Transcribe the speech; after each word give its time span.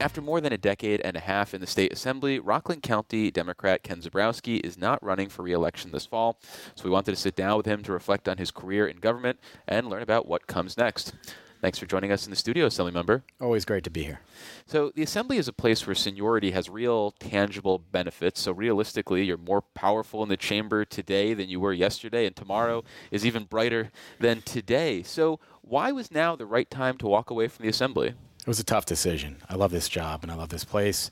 After 0.00 0.22
more 0.22 0.40
than 0.40 0.54
a 0.54 0.58
decade 0.58 1.02
and 1.02 1.14
a 1.14 1.20
half 1.20 1.52
in 1.52 1.60
the 1.60 1.66
state 1.66 1.92
assembly, 1.92 2.38
Rockland 2.38 2.82
County 2.82 3.30
Democrat 3.30 3.82
Ken 3.82 4.00
Zebrowski 4.00 4.58
is 4.64 4.78
not 4.78 5.02
running 5.02 5.28
for 5.28 5.42
re-election 5.42 5.92
this 5.92 6.06
fall. 6.06 6.38
So 6.74 6.84
we 6.84 6.90
wanted 6.90 7.10
to 7.10 7.18
sit 7.18 7.36
down 7.36 7.58
with 7.58 7.66
him 7.66 7.82
to 7.82 7.92
reflect 7.92 8.26
on 8.26 8.38
his 8.38 8.50
career 8.50 8.86
in 8.86 8.96
government 8.96 9.40
and 9.68 9.90
learn 9.90 10.00
about 10.00 10.26
what 10.26 10.46
comes 10.46 10.78
next. 10.78 11.12
Thanks 11.60 11.78
for 11.78 11.84
joining 11.84 12.10
us 12.10 12.24
in 12.24 12.30
the 12.30 12.36
studio, 12.36 12.64
Assembly 12.64 12.92
Member. 12.92 13.24
Always 13.42 13.66
great 13.66 13.84
to 13.84 13.90
be 13.90 14.02
here. 14.02 14.20
So, 14.64 14.90
the 14.94 15.02
Assembly 15.02 15.36
is 15.36 15.48
a 15.48 15.52
place 15.52 15.86
where 15.86 15.94
seniority 15.94 16.52
has 16.52 16.70
real, 16.70 17.10
tangible 17.20 17.78
benefits. 17.78 18.40
So, 18.40 18.52
realistically, 18.52 19.24
you're 19.24 19.36
more 19.36 19.60
powerful 19.60 20.22
in 20.22 20.30
the 20.30 20.38
chamber 20.38 20.86
today 20.86 21.34
than 21.34 21.50
you 21.50 21.60
were 21.60 21.74
yesterday, 21.74 22.24
and 22.24 22.34
tomorrow 22.34 22.84
is 23.10 23.26
even 23.26 23.44
brighter 23.44 23.90
than 24.18 24.40
today. 24.40 25.02
So, 25.02 25.38
why 25.60 25.92
was 25.92 26.10
now 26.10 26.34
the 26.34 26.46
right 26.46 26.70
time 26.70 26.96
to 26.96 27.06
walk 27.06 27.28
away 27.28 27.48
from 27.48 27.64
the 27.64 27.68
Assembly? 27.68 28.14
It 28.40 28.46
was 28.46 28.58
a 28.58 28.64
tough 28.64 28.86
decision. 28.86 29.36
I 29.48 29.54
love 29.54 29.70
this 29.70 29.88
job 29.88 30.22
and 30.22 30.32
I 30.32 30.34
love 30.34 30.48
this 30.48 30.64
place. 30.64 31.10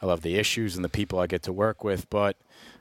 I 0.00 0.06
love 0.06 0.22
the 0.22 0.36
issues 0.36 0.76
and 0.76 0.84
the 0.84 0.88
people 0.88 1.18
I 1.18 1.26
get 1.26 1.42
to 1.42 1.52
work 1.52 1.84
with, 1.84 2.08
but 2.08 2.36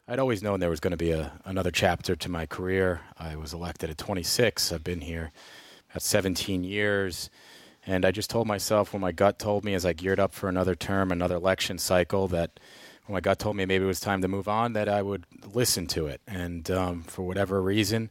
I'd 0.08 0.20
always 0.20 0.42
known 0.42 0.60
there 0.60 0.70
was 0.70 0.80
going 0.80 0.92
to 0.92 0.98
be 0.98 1.12
a, 1.12 1.34
another 1.46 1.72
chapter 1.72 2.16
to 2.16 2.30
my 2.30 2.46
career. 2.46 3.02
I 3.18 3.36
was 3.36 3.54
elected 3.54 3.90
at 3.90 3.98
26. 3.98 4.72
I've 4.72 4.84
been 4.84 5.02
here 5.02 5.32
at 5.94 6.02
17 6.02 6.64
years. 6.64 7.30
And 7.86 8.06
I 8.06 8.12
just 8.12 8.30
told 8.30 8.48
myself 8.48 8.94
when 8.94 9.02
my 9.02 9.12
gut 9.12 9.38
told 9.38 9.66
me 9.66 9.74
as 9.74 9.86
I 9.86 9.92
geared 9.92 10.20
up 10.20 10.34
for 10.34 10.48
another 10.48 10.76
term, 10.76 11.12
another 11.12 11.36
election 11.36 11.78
cycle, 11.78 12.30
that 12.30 12.60
when 13.06 13.16
my 13.16 13.20
gut 13.20 13.40
told 13.40 13.58
me 13.58 13.66
maybe 13.66 13.84
it 13.84 13.88
was 13.88 14.00
time 14.00 14.22
to 14.22 14.30
move 14.30 14.48
on, 14.48 14.74
that 14.74 14.88
I 14.88 15.02
would 15.02 15.26
listen 15.54 15.88
to 15.88 16.08
it. 16.08 16.22
And 16.26 16.72
um, 16.72 17.04
for 17.04 17.24
whatever 17.24 17.62
reason, 17.62 18.10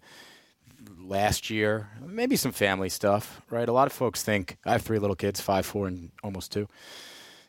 last 1.09 1.51
year, 1.51 1.91
maybe 2.05 2.37
some 2.37 2.53
family 2.53 2.89
stuff, 2.89 3.43
right? 3.51 3.69
A 3.69 3.73
lot 3.73 3.87
of 3.87 3.93
folks 3.93 4.23
think 4.23 4.57
I 4.65 4.73
have 4.73 4.83
three 4.83 4.99
little 4.99 5.17
kids, 5.17 5.41
five, 5.41 5.67
four, 5.67 5.87
and 5.87 6.11
almost 6.23 6.53
two. 6.53 6.69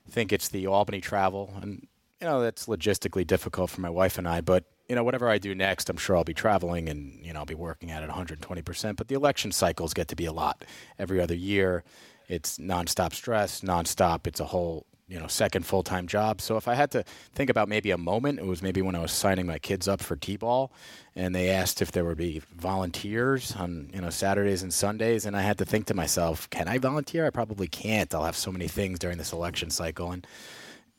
Think 0.09 0.33
it's 0.33 0.49
the 0.49 0.67
Albany 0.67 0.99
travel, 1.01 1.53
and 1.61 1.87
you 2.19 2.27
know 2.27 2.41
that's 2.41 2.65
logistically 2.65 3.25
difficult 3.25 3.69
for 3.69 3.81
my 3.81 3.89
wife 3.89 4.17
and 4.17 4.27
I. 4.27 4.41
But 4.41 4.65
you 4.89 4.95
know, 4.95 5.03
whatever 5.03 5.29
I 5.29 5.37
do 5.37 5.55
next, 5.55 5.89
I'm 5.89 5.97
sure 5.97 6.17
I'll 6.17 6.23
be 6.23 6.33
traveling 6.33 6.89
and 6.89 7.25
you 7.25 7.31
know 7.31 7.39
I'll 7.39 7.45
be 7.45 7.55
working 7.55 7.89
at 7.89 8.03
it 8.03 8.07
120 8.07 8.61
percent. 8.61 8.97
But 8.97 9.07
the 9.07 9.15
election 9.15 9.51
cycles 9.51 9.93
get 9.93 10.09
to 10.09 10.15
be 10.15 10.25
a 10.25 10.33
lot 10.33 10.65
every 10.99 11.21
other 11.21 11.35
year. 11.35 11.83
It's 12.27 12.57
nonstop 12.57 13.13
stress, 13.13 13.61
nonstop. 13.61 14.27
It's 14.27 14.39
a 14.39 14.45
whole 14.45 14.85
you 15.07 15.19
know 15.19 15.27
second 15.27 15.65
full 15.65 15.83
time 15.83 16.07
job. 16.07 16.41
So 16.41 16.57
if 16.57 16.67
I 16.67 16.75
had 16.75 16.91
to 16.91 17.03
think 17.33 17.49
about 17.49 17.69
maybe 17.69 17.91
a 17.91 17.97
moment, 17.97 18.39
it 18.39 18.45
was 18.45 18.61
maybe 18.61 18.81
when 18.81 18.95
I 18.95 18.99
was 18.99 19.11
signing 19.11 19.45
my 19.45 19.59
kids 19.59 19.87
up 19.87 20.01
for 20.01 20.15
t-ball, 20.15 20.71
and 21.15 21.35
they 21.35 21.49
asked 21.49 21.81
if 21.81 21.91
there 21.91 22.05
would 22.05 22.17
be 22.17 22.41
volunteers 22.55 23.55
on 23.55 23.89
you 23.93 24.01
know 24.01 24.09
Saturdays 24.09 24.63
and 24.63 24.73
Sundays, 24.73 25.25
and 25.25 25.35
I 25.35 25.41
had 25.41 25.57
to 25.59 25.65
think 25.65 25.85
to 25.87 25.93
myself, 25.93 26.49
can 26.49 26.67
I 26.67 26.77
volunteer? 26.77 27.25
I 27.25 27.29
probably 27.29 27.67
can't. 27.67 28.13
I'll 28.13 28.25
have 28.25 28.37
so 28.37 28.51
many 28.51 28.67
things 28.67 28.99
during 28.99 29.17
this 29.17 29.33
election 29.33 29.69
cycle, 29.69 30.11
and 30.11 30.25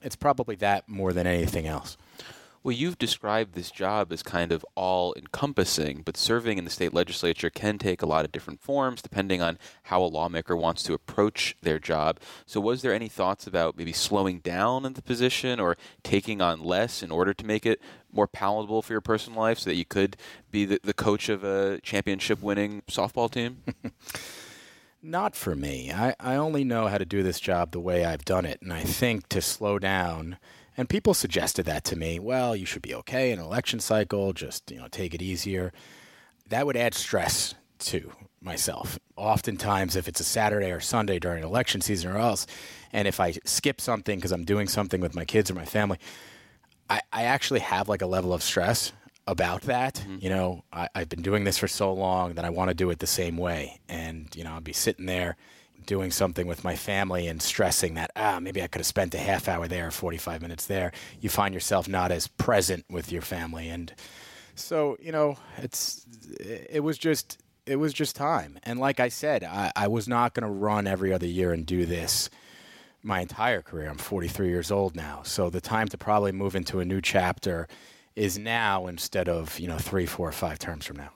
it's 0.02 0.16
probably 0.16 0.56
that 0.56 0.89
more 0.89 1.12
than 1.12 1.27
anything 1.27 1.66
else. 1.66 1.96
Well, 2.64 2.72
you've 2.72 2.96
described 2.96 3.52
this 3.54 3.70
job 3.70 4.10
as 4.10 4.22
kind 4.22 4.50
of 4.50 4.64
all 4.74 5.12
encompassing, 5.18 6.00
but 6.02 6.16
serving 6.16 6.56
in 6.56 6.64
the 6.64 6.70
state 6.70 6.94
legislature 6.94 7.50
can 7.50 7.76
take 7.76 8.00
a 8.00 8.06
lot 8.06 8.24
of 8.24 8.32
different 8.32 8.62
forms 8.62 9.02
depending 9.02 9.42
on 9.42 9.58
how 9.82 10.02
a 10.02 10.06
lawmaker 10.08 10.56
wants 10.56 10.82
to 10.84 10.94
approach 10.94 11.56
their 11.60 11.78
job. 11.78 12.18
So, 12.46 12.62
was 12.62 12.80
there 12.80 12.94
any 12.94 13.08
thoughts 13.08 13.46
about 13.46 13.76
maybe 13.76 13.92
slowing 13.92 14.38
down 14.38 14.86
in 14.86 14.94
the 14.94 15.02
position 15.02 15.60
or 15.60 15.76
taking 16.02 16.40
on 16.40 16.64
less 16.64 17.02
in 17.02 17.10
order 17.10 17.34
to 17.34 17.44
make 17.44 17.66
it 17.66 17.82
more 18.10 18.26
palatable 18.26 18.80
for 18.80 18.94
your 18.94 19.02
personal 19.02 19.40
life 19.40 19.58
so 19.58 19.68
that 19.68 19.76
you 19.76 19.84
could 19.84 20.16
be 20.50 20.64
the, 20.64 20.80
the 20.82 20.94
coach 20.94 21.28
of 21.28 21.44
a 21.44 21.80
championship 21.82 22.40
winning 22.40 22.80
softball 22.88 23.30
team? 23.30 23.62
Not 25.02 25.36
for 25.36 25.54
me. 25.54 25.92
I, 25.92 26.14
I 26.18 26.36
only 26.36 26.64
know 26.64 26.86
how 26.86 26.96
to 26.96 27.04
do 27.04 27.22
this 27.22 27.40
job 27.40 27.72
the 27.72 27.80
way 27.80 28.06
I've 28.06 28.24
done 28.24 28.46
it. 28.46 28.62
And 28.62 28.72
I 28.72 28.84
think 28.84 29.28
to 29.28 29.42
slow 29.42 29.78
down 29.78 30.38
and 30.77 30.89
people 30.89 31.14
suggested 31.14 31.67
that 31.67 31.84
to 31.84 31.97
me. 31.97 32.19
Well, 32.19 32.56
you 32.56 32.67
should 32.67 32.83
be 32.83 32.94
okay 32.94 33.30
in 33.30 33.39
an 33.39 33.44
election 33.44 33.80
cycle. 33.80 34.33
Just 34.33 34.70
you 34.70 34.79
know, 34.79 34.89
take 34.89 35.14
it 35.14 35.23
easier. 35.23 35.73
That 36.48 36.67
would 36.67 36.77
add 36.77 36.95
stress 36.95 37.55
to 37.80 38.12
myself. 38.40 38.98
Oftentimes, 39.17 39.96
if 39.96 40.08
it's 40.08 40.20
a 40.20 40.24
Saturday 40.24 40.70
or 40.70 40.80
Sunday 40.80 41.18
during 41.18 41.42
election 41.42 41.80
season 41.80 42.11
or 42.11 42.18
else, 42.18 42.46
and 42.92 43.08
if 43.08 43.20
I 43.20 43.33
skip 43.45 43.80
something 43.80 44.18
because 44.18 44.33
I'm 44.33 44.45
doing 44.45 44.68
something 44.68 45.01
with 45.01 45.14
my 45.14 45.24
kids 45.24 45.51
or 45.51 45.55
my 45.55 45.64
family, 45.64 45.98
I, 46.89 47.01
I 47.13 47.24
actually 47.24 47.61
have 47.61 47.89
like 47.89 48.02
a 48.02 48.07
level 48.07 48.33
of 48.33 48.42
stress 48.42 48.92
about 49.27 49.63
that. 49.63 49.95
Mm-hmm. 49.95 50.17
You 50.20 50.30
know, 50.30 50.64
I, 50.73 50.89
have 50.95 51.08
been 51.08 51.23
doing 51.23 51.45
this 51.45 51.58
for 51.58 51.68
so 51.68 51.92
long 51.92 52.34
that 52.34 52.45
I 52.45 52.51
want 52.51 52.68
to 52.68 52.74
do 52.74 52.90
it 52.90 52.98
the 52.98 53.07
same 53.07 53.36
way. 53.36 53.80
And, 53.89 54.29
you 54.36 54.45
know, 54.45 54.52
I'll 54.52 54.61
be 54.61 54.73
sitting 54.73 55.07
there 55.07 55.36
doing 55.86 56.11
something 56.11 56.46
with 56.46 56.64
my 56.64 56.77
family 56.77 57.27
and 57.28 57.40
stressing 57.42 57.95
that 57.95 58.11
ah 58.17 58.39
maybe 58.40 58.62
I 58.62 58.67
could 58.67 58.80
have 58.80 58.86
spent 58.86 59.14
a 59.14 59.18
half 59.18 59.48
hour 59.48 59.68
there, 59.68 59.90
45 59.90 60.42
minutes 60.42 60.67
there, 60.67 60.92
you 61.20 61.28
find 61.28 61.55
yourself 61.55 61.89
not 61.89 62.12
as 62.12 62.27
present 62.27 62.84
with 62.90 63.12
your 63.12 63.22
family 63.22 63.68
and 63.68 63.92
so, 64.55 64.96
you 65.00 65.12
know, 65.12 65.36
it's 65.58 66.06
it 66.40 66.83
was 66.83 66.98
just 66.98 67.39
it 67.67 67.77
was 67.77 67.92
just 67.92 68.14
time. 68.17 68.58
And 68.62 68.78
like 68.78 69.00
I 69.00 69.08
said, 69.08 69.42
I, 69.42 69.72
I 69.74 69.89
was 69.89 70.06
not 70.06 70.34
going 70.34 70.45
to 70.45 70.52
run 70.52 70.86
every 70.86 71.12
other 71.12 71.27
year 71.27 71.52
and 71.52 71.64
do 71.64 71.86
this 71.86 72.28
my 73.02 73.20
entire 73.20 73.62
career. 73.62 73.89
I'm 73.89 73.98
43 73.98 74.48
years 74.48 74.70
old 74.70 74.95
now. 74.95 75.22
So 75.24 75.51
the 75.51 75.61
time 75.61 75.89
to 75.89 75.98
probably 75.98 76.33
move 76.33 76.55
into 76.56 76.80
a 76.80 76.84
new 76.84 77.01
chapter 77.01 77.66
is 78.16 78.39
now 78.39 78.86
instead 78.86 79.28
of, 79.28 79.58
you 79.58 79.66
know, 79.66 79.78
three, 79.78 80.06
four, 80.06 80.30
five 80.33 80.58
terms 80.58 80.86
from 80.86 80.96
now 80.96 81.12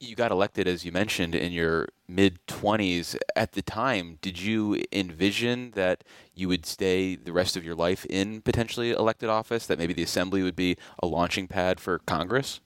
you 0.00 0.16
got 0.16 0.32
elected, 0.32 0.66
as 0.66 0.84
you 0.84 0.90
mentioned, 0.90 1.34
in 1.34 1.52
your 1.52 1.88
mid 2.08 2.44
20s. 2.46 3.16
At 3.36 3.52
the 3.52 3.62
time, 3.62 4.18
did 4.22 4.40
you 4.40 4.82
envision 4.90 5.72
that 5.72 6.02
you 6.34 6.48
would 6.48 6.64
stay 6.64 7.14
the 7.14 7.32
rest 7.32 7.56
of 7.56 7.64
your 7.64 7.74
life 7.74 8.06
in 8.06 8.40
potentially 8.40 8.90
elected 8.92 9.28
office, 9.28 9.66
that 9.66 9.78
maybe 9.78 9.92
the 9.92 10.02
assembly 10.02 10.42
would 10.42 10.56
be 10.56 10.76
a 11.02 11.06
launching 11.06 11.46
pad 11.46 11.78
for 11.78 11.98
Congress? 11.98 12.60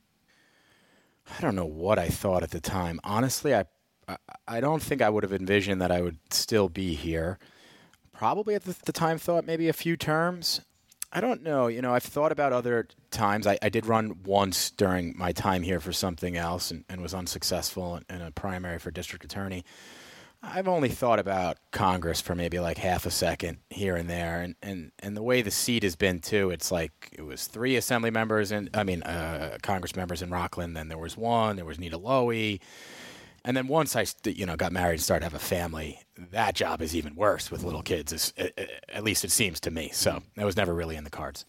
I 1.36 1.40
don't 1.40 1.56
know 1.56 1.66
what 1.66 1.98
I 1.98 2.08
thought 2.08 2.42
at 2.42 2.50
the 2.50 2.60
time. 2.60 3.00
Honestly, 3.02 3.54
I, 3.54 3.64
I 4.46 4.60
don't 4.60 4.82
think 4.82 5.02
I 5.02 5.10
would 5.10 5.24
have 5.24 5.32
envisioned 5.32 5.80
that 5.80 5.90
I 5.90 6.02
would 6.02 6.18
still 6.30 6.68
be 6.68 6.94
here. 6.94 7.38
Probably 8.12 8.54
at 8.54 8.62
the 8.62 8.92
time 8.92 9.18
thought 9.18 9.44
maybe 9.44 9.68
a 9.68 9.72
few 9.72 9.96
terms. 9.96 10.60
I 11.16 11.20
don't 11.20 11.44
know. 11.44 11.68
You 11.68 11.80
know, 11.80 11.94
I've 11.94 12.02
thought 12.02 12.32
about 12.32 12.52
other 12.52 12.88
times. 13.12 13.46
I, 13.46 13.56
I 13.62 13.68
did 13.68 13.86
run 13.86 14.18
once 14.24 14.72
during 14.72 15.16
my 15.16 15.30
time 15.30 15.62
here 15.62 15.78
for 15.78 15.92
something 15.92 16.36
else 16.36 16.72
and, 16.72 16.84
and 16.88 17.00
was 17.00 17.14
unsuccessful 17.14 17.96
in, 17.96 18.16
in 18.16 18.20
a 18.20 18.32
primary 18.32 18.80
for 18.80 18.90
district 18.90 19.24
attorney. 19.24 19.64
I've 20.42 20.68
only 20.68 20.88
thought 20.88 21.20
about 21.20 21.56
Congress 21.70 22.20
for 22.20 22.34
maybe 22.34 22.58
like 22.58 22.76
half 22.76 23.06
a 23.06 23.10
second 23.10 23.58
here 23.70 23.96
and 23.96 24.10
there, 24.10 24.42
and, 24.42 24.56
and, 24.60 24.92
and 24.98 25.16
the 25.16 25.22
way 25.22 25.40
the 25.40 25.50
seat 25.50 25.84
has 25.84 25.96
been 25.96 26.20
too, 26.20 26.50
it's 26.50 26.70
like 26.70 26.92
it 27.12 27.22
was 27.22 27.46
three 27.46 27.76
assembly 27.76 28.10
members 28.10 28.52
and 28.52 28.68
I 28.74 28.82
mean 28.82 29.02
uh, 29.04 29.56
Congress 29.62 29.96
members 29.96 30.20
in 30.20 30.30
Rockland. 30.30 30.76
Then 30.76 30.88
there 30.88 30.98
was 30.98 31.16
one. 31.16 31.56
There 31.56 31.64
was 31.64 31.78
Nita 31.78 31.98
Lowey, 31.98 32.60
and 33.44 33.56
then 33.56 33.68
once 33.68 33.94
I, 33.94 34.06
you 34.24 34.46
know, 34.46 34.56
got 34.56 34.72
married 34.72 34.94
and 34.94 35.02
started 35.02 35.20
to 35.20 35.30
have 35.32 35.40
a 35.40 35.44
family, 35.44 36.00
that 36.16 36.54
job 36.54 36.80
is 36.80 36.96
even 36.96 37.14
worse 37.14 37.50
with 37.50 37.62
little 37.62 37.82
kids. 37.82 38.32
at 38.92 39.04
least 39.04 39.24
it 39.24 39.30
seems 39.30 39.60
to 39.60 39.70
me. 39.70 39.90
So 39.92 40.22
that 40.36 40.46
was 40.46 40.56
never 40.56 40.74
really 40.74 40.96
in 40.96 41.04
the 41.04 41.10
cards. 41.10 41.44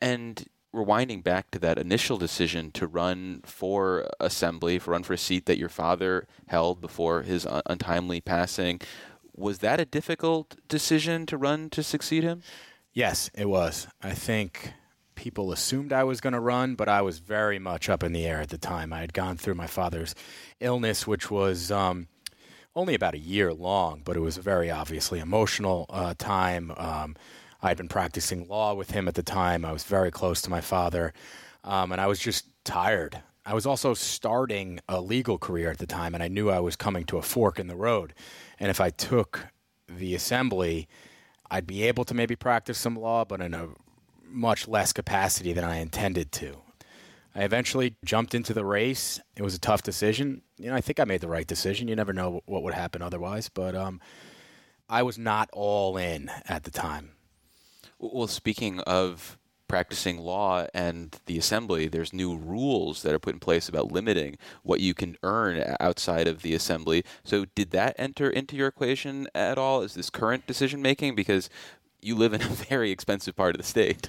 And 0.00 0.46
rewinding 0.74 1.22
back 1.22 1.50
to 1.50 1.58
that 1.58 1.78
initial 1.78 2.16
decision 2.16 2.70
to 2.72 2.86
run 2.86 3.40
for 3.44 4.08
assembly, 4.20 4.78
for 4.78 4.92
run 4.92 5.02
for 5.02 5.14
a 5.14 5.18
seat 5.18 5.46
that 5.46 5.58
your 5.58 5.68
father 5.68 6.26
held 6.48 6.80
before 6.80 7.22
his 7.22 7.46
untimely 7.66 8.20
passing, 8.20 8.80
was 9.34 9.58
that 9.58 9.80
a 9.80 9.84
difficult 9.84 10.56
decision 10.68 11.26
to 11.26 11.36
run 11.36 11.70
to 11.70 11.82
succeed 11.82 12.22
him? 12.22 12.42
Yes, 12.92 13.30
it 13.34 13.48
was. 13.48 13.86
I 14.02 14.12
think 14.12 14.74
people 15.20 15.52
assumed 15.52 15.92
I 15.92 16.04
was 16.04 16.18
going 16.18 16.32
to 16.32 16.40
run, 16.40 16.76
but 16.76 16.88
I 16.88 17.02
was 17.02 17.18
very 17.18 17.58
much 17.58 17.90
up 17.90 18.02
in 18.02 18.12
the 18.14 18.24
air 18.24 18.40
at 18.40 18.48
the 18.48 18.56
time. 18.56 18.90
I 18.90 19.00
had 19.00 19.12
gone 19.12 19.36
through 19.36 19.54
my 19.54 19.66
father's 19.66 20.14
illness, 20.60 21.06
which 21.06 21.30
was 21.30 21.70
um, 21.70 22.08
only 22.74 22.94
about 22.94 23.12
a 23.12 23.18
year 23.18 23.52
long, 23.52 24.00
but 24.02 24.16
it 24.16 24.20
was 24.20 24.38
a 24.38 24.40
very 24.40 24.70
obviously 24.70 25.18
emotional 25.18 25.84
uh, 25.90 26.14
time. 26.16 26.72
Um, 26.74 27.16
I 27.60 27.68
had 27.68 27.76
been 27.76 27.86
practicing 27.88 28.48
law 28.48 28.72
with 28.72 28.92
him 28.92 29.08
at 29.08 29.14
the 29.14 29.22
time. 29.22 29.62
I 29.66 29.72
was 29.72 29.84
very 29.84 30.10
close 30.10 30.40
to 30.42 30.50
my 30.50 30.62
father, 30.62 31.12
um, 31.64 31.92
and 31.92 32.00
I 32.00 32.06
was 32.06 32.18
just 32.18 32.46
tired. 32.64 33.22
I 33.44 33.52
was 33.52 33.66
also 33.66 33.92
starting 33.92 34.80
a 34.88 35.02
legal 35.02 35.36
career 35.36 35.70
at 35.70 35.76
the 35.76 35.86
time, 35.86 36.14
and 36.14 36.22
I 36.22 36.28
knew 36.28 36.48
I 36.48 36.60
was 36.60 36.76
coming 36.76 37.04
to 37.04 37.18
a 37.18 37.22
fork 37.22 37.58
in 37.58 37.66
the 37.66 37.76
road. 37.76 38.14
And 38.58 38.70
if 38.70 38.80
I 38.80 38.88
took 38.88 39.48
the 39.86 40.14
assembly, 40.14 40.88
I'd 41.50 41.66
be 41.66 41.82
able 41.82 42.04
to 42.06 42.14
maybe 42.14 42.36
practice 42.36 42.78
some 42.78 42.96
law, 42.96 43.26
but 43.26 43.42
in 43.42 43.52
a 43.52 43.68
much 44.30 44.68
less 44.68 44.92
capacity 44.92 45.52
than 45.52 45.64
I 45.64 45.78
intended 45.78 46.32
to. 46.32 46.58
I 47.34 47.44
eventually 47.44 47.96
jumped 48.04 48.34
into 48.34 48.52
the 48.52 48.64
race. 48.64 49.20
It 49.36 49.42
was 49.42 49.54
a 49.54 49.60
tough 49.60 49.82
decision. 49.82 50.42
You 50.58 50.70
know, 50.70 50.76
I 50.76 50.80
think 50.80 50.98
I 50.98 51.04
made 51.04 51.20
the 51.20 51.28
right 51.28 51.46
decision. 51.46 51.88
You 51.88 51.96
never 51.96 52.12
know 52.12 52.42
what 52.46 52.62
would 52.62 52.74
happen 52.74 53.02
otherwise, 53.02 53.48
but 53.48 53.74
um, 53.74 54.00
I 54.88 55.02
was 55.02 55.16
not 55.16 55.48
all 55.52 55.96
in 55.96 56.30
at 56.46 56.64
the 56.64 56.70
time. 56.70 57.12
Well, 57.98 58.26
speaking 58.26 58.80
of 58.80 59.38
practicing 59.68 60.18
law 60.18 60.66
and 60.74 61.16
the 61.26 61.38
assembly, 61.38 61.86
there's 61.86 62.12
new 62.12 62.36
rules 62.36 63.02
that 63.02 63.14
are 63.14 63.20
put 63.20 63.34
in 63.34 63.38
place 63.38 63.68
about 63.68 63.92
limiting 63.92 64.36
what 64.64 64.80
you 64.80 64.92
can 64.94 65.16
earn 65.22 65.76
outside 65.78 66.26
of 66.26 66.42
the 66.42 66.54
assembly. 66.54 67.04
So, 67.22 67.44
did 67.54 67.70
that 67.70 67.94
enter 67.96 68.28
into 68.28 68.56
your 68.56 68.66
equation 68.66 69.28
at 69.32 69.58
all? 69.58 69.82
Is 69.82 69.94
this 69.94 70.10
current 70.10 70.48
decision 70.48 70.82
making? 70.82 71.14
Because 71.14 71.48
you 72.02 72.14
live 72.14 72.32
in 72.32 72.42
a 72.42 72.48
very 72.68 72.90
expensive 72.90 73.36
part 73.36 73.54
of 73.54 73.60
the 73.60 73.66
state. 73.66 74.08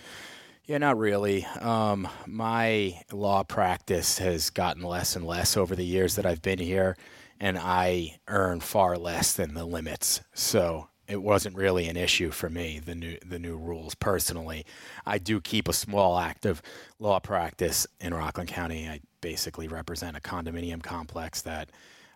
Yeah, 0.66 0.78
not 0.78 0.98
really. 0.98 1.46
Um, 1.60 2.08
my 2.28 3.02
law 3.12 3.44
practice 3.44 4.20
has 4.20 4.50
gotten 4.50 4.84
less 4.84 5.16
and 5.16 5.26
less 5.26 5.58
over 5.58 5.76
the 5.76 5.86
years 5.86 6.16
that 6.16 6.26
I've 6.26 6.42
been 6.42 6.60
here, 6.60 6.96
and 7.40 7.58
I 7.58 8.20
earn 8.28 8.60
far 8.60 8.98
less 8.98 9.34
than 9.34 9.54
the 9.54 9.66
limits. 9.66 10.22
So 10.34 10.88
it 11.08 11.22
wasn't 11.22 11.58
really 11.58 11.90
an 11.90 11.98
issue 11.98 12.32
for 12.32 12.50
me 12.50 12.80
the 12.80 12.96
new 12.96 13.18
the 13.26 13.40
new 13.40 13.58
rules 13.58 13.96
personally. 13.96 14.66
I 15.06 15.18
do 15.18 15.42
keep 15.42 15.68
a 15.68 15.74
small 15.74 16.18
active 16.18 16.62
law 17.00 17.20
practice 17.20 17.86
in 18.00 18.14
Rockland 18.14 18.50
County. 18.50 18.88
I 18.88 19.02
basically 19.20 19.68
represent 19.68 20.16
a 20.16 20.22
condominium 20.22 20.82
complex 20.82 21.42
that 21.42 21.70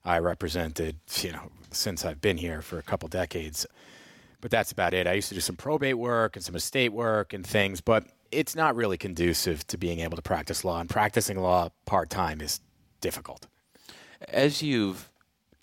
I 0.05 0.19
represented, 0.19 0.97
you 1.21 1.33
know, 1.33 1.51
since 1.71 2.05
I've 2.05 2.21
been 2.21 2.37
here 2.37 2.61
for 2.61 2.77
a 2.77 2.83
couple 2.83 3.09
decades. 3.09 3.65
But 4.45 4.51
that's 4.51 4.71
about 4.71 4.93
it. 4.93 5.07
I 5.07 5.13
used 5.13 5.29
to 5.29 5.33
do 5.33 5.41
some 5.41 5.55
probate 5.55 5.97
work 5.97 6.35
and 6.35 6.45
some 6.45 6.53
estate 6.53 6.93
work 6.93 7.33
and 7.33 7.43
things, 7.43 7.81
but 7.81 8.05
it's 8.31 8.55
not 8.55 8.75
really 8.75 8.95
conducive 8.95 9.65
to 9.65 9.75
being 9.75 10.01
able 10.01 10.17
to 10.17 10.21
practice 10.21 10.63
law. 10.63 10.79
And 10.79 10.87
practicing 10.87 11.39
law 11.39 11.69
part 11.87 12.11
time 12.11 12.41
is 12.41 12.59
difficult. 13.01 13.47
As 14.29 14.61
you've 14.61 15.09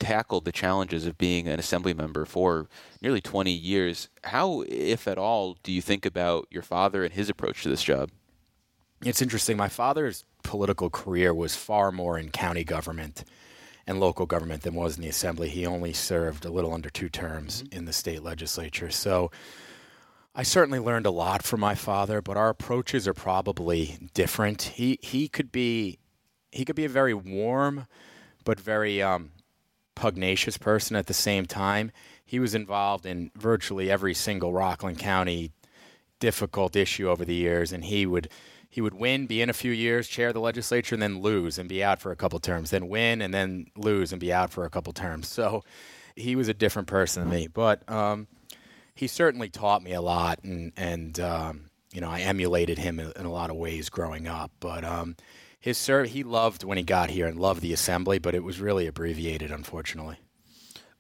tackled 0.01 0.45
the 0.45 0.51
challenges 0.51 1.07
of 1.07 1.17
being 1.17 1.47
an 1.47 1.61
assembly 1.61 1.95
member 1.95 2.25
for 2.25 2.67
nearly 3.01 3.21
20 3.21 3.53
years, 3.53 4.09
how, 4.25 4.65
if 4.67 5.07
at 5.07 5.17
all, 5.17 5.57
do 5.63 5.71
you 5.71 5.81
think 5.81 6.05
about 6.05 6.49
your 6.51 6.65
father 6.65 7.05
and 7.05 7.13
his 7.13 7.29
approach 7.31 7.63
to 7.63 7.69
this 7.69 7.85
job? 7.85 8.11
It's 9.05 9.23
interesting. 9.23 9.57
My 9.57 9.69
father's 9.69 10.25
political 10.43 10.91
career 10.91 11.33
was 11.33 11.55
far 11.55 11.93
more 11.93 12.19
in 12.19 12.31
county 12.31 12.65
government 12.65 13.23
and 13.87 14.01
local 14.01 14.27
government 14.27 14.63
than 14.63 14.75
was 14.75 14.97
in 14.97 15.03
the 15.03 15.09
assembly. 15.09 15.49
He 15.49 15.67
only 15.67 15.93
served 15.93 16.45
a 16.45 16.51
little 16.51 16.73
under 16.73 16.91
two 16.91 17.09
terms 17.09 17.63
mm-hmm. 17.63 17.79
in 17.79 17.85
the 17.85 17.93
state 17.93 18.23
legislature. 18.23 18.91
So 18.91 19.31
I 20.35 20.43
certainly 20.43 20.79
learned 20.79 21.07
a 21.07 21.11
lot 21.11 21.43
from 21.43 21.61
my 21.61 21.75
father, 21.75 22.23
but 22.23 22.37
our 22.37 22.49
approaches 22.49 23.07
are 23.07 23.15
probably 23.15 23.99
different. 24.15 24.63
He 24.63 24.99
he 25.03 25.29
could 25.29 25.53
be 25.53 25.99
he 26.51 26.65
could 26.65 26.77
be 26.77 26.85
a 26.85 26.89
very 26.89 27.15
warm 27.15 27.87
but 28.45 28.59
very 28.59 29.03
um, 29.03 29.31
pugnacious 29.95 30.57
person 30.57 30.97
at 30.97 31.07
the 31.07 31.15
same 31.15 31.47
time. 31.47 31.93
He 32.25 32.41
was 32.41 32.55
involved 32.55 33.05
in 33.05 33.31
virtually 33.37 33.91
every 33.91 34.15
single 34.15 34.53
Rockland 34.53 34.99
County 34.99 35.53
difficult 36.19 36.77
issue 36.77 37.09
over 37.09 37.25
the 37.25 37.35
years, 37.35 37.73
and 37.73 37.85
he 37.85 38.07
would 38.07 38.29
he 38.73 38.81
would 38.81 38.95
win, 38.95 39.27
be 39.27 39.43
in 39.43 39.51
a 39.51 39.53
few 39.53 39.71
years, 39.71 40.09
chair 40.09 40.33
the 40.33 40.41
legislature, 40.41 40.95
and 40.95 41.03
then 41.03 41.21
lose 41.21 41.59
and 41.59 41.69
be 41.69 41.85
out 41.85 42.01
for 42.01 42.11
a 42.11 42.17
couple 42.17 42.39
terms, 42.39 42.71
then 42.71 42.89
win 42.89 43.21
and 43.21 43.35
then 43.35 43.67
lose 43.77 44.13
and 44.13 44.21
be 44.21 44.33
out 44.33 44.51
for 44.51 44.65
a 44.65 44.71
couple 44.71 44.95
terms. 44.95 45.29
So 45.29 45.63
he 46.17 46.37
was 46.37 46.49
a 46.49 46.55
different 46.55 46.89
person 46.89 47.23
than 47.23 47.31
me, 47.31 47.49
but 47.49 47.87
um, 47.87 48.29
he 48.95 49.09
certainly 49.09 49.51
taught 49.51 49.83
me 49.83 49.93
a 49.93 50.01
lot, 50.01 50.43
and 50.43 50.73
and 50.75 51.21
um, 51.21 51.71
you 51.93 52.01
know 52.01 52.09
I 52.09 52.21
emulated 52.21 52.79
him 52.79 52.99
in, 52.99 53.13
in, 53.15 53.27
a 53.27 53.31
lot 53.31 53.51
of 53.51 53.57
ways 53.57 53.91
growing 53.91 54.27
up. 54.27 54.51
But 54.59 54.85
um, 54.85 55.17
his 55.61 55.77
sir, 55.77 56.05
he 56.05 56.23
loved 56.23 56.65
when 56.65 56.79
he 56.79 56.83
got 56.83 57.11
here 57.11 57.27
and 57.27 57.39
loved 57.39 57.61
the 57.61 57.75
assembly, 57.75 58.19
but 58.19 58.35
it 58.35 58.43
was 58.43 58.59
really 58.59 58.87
abbreviated, 58.87 59.51
unfortunately 59.51 60.17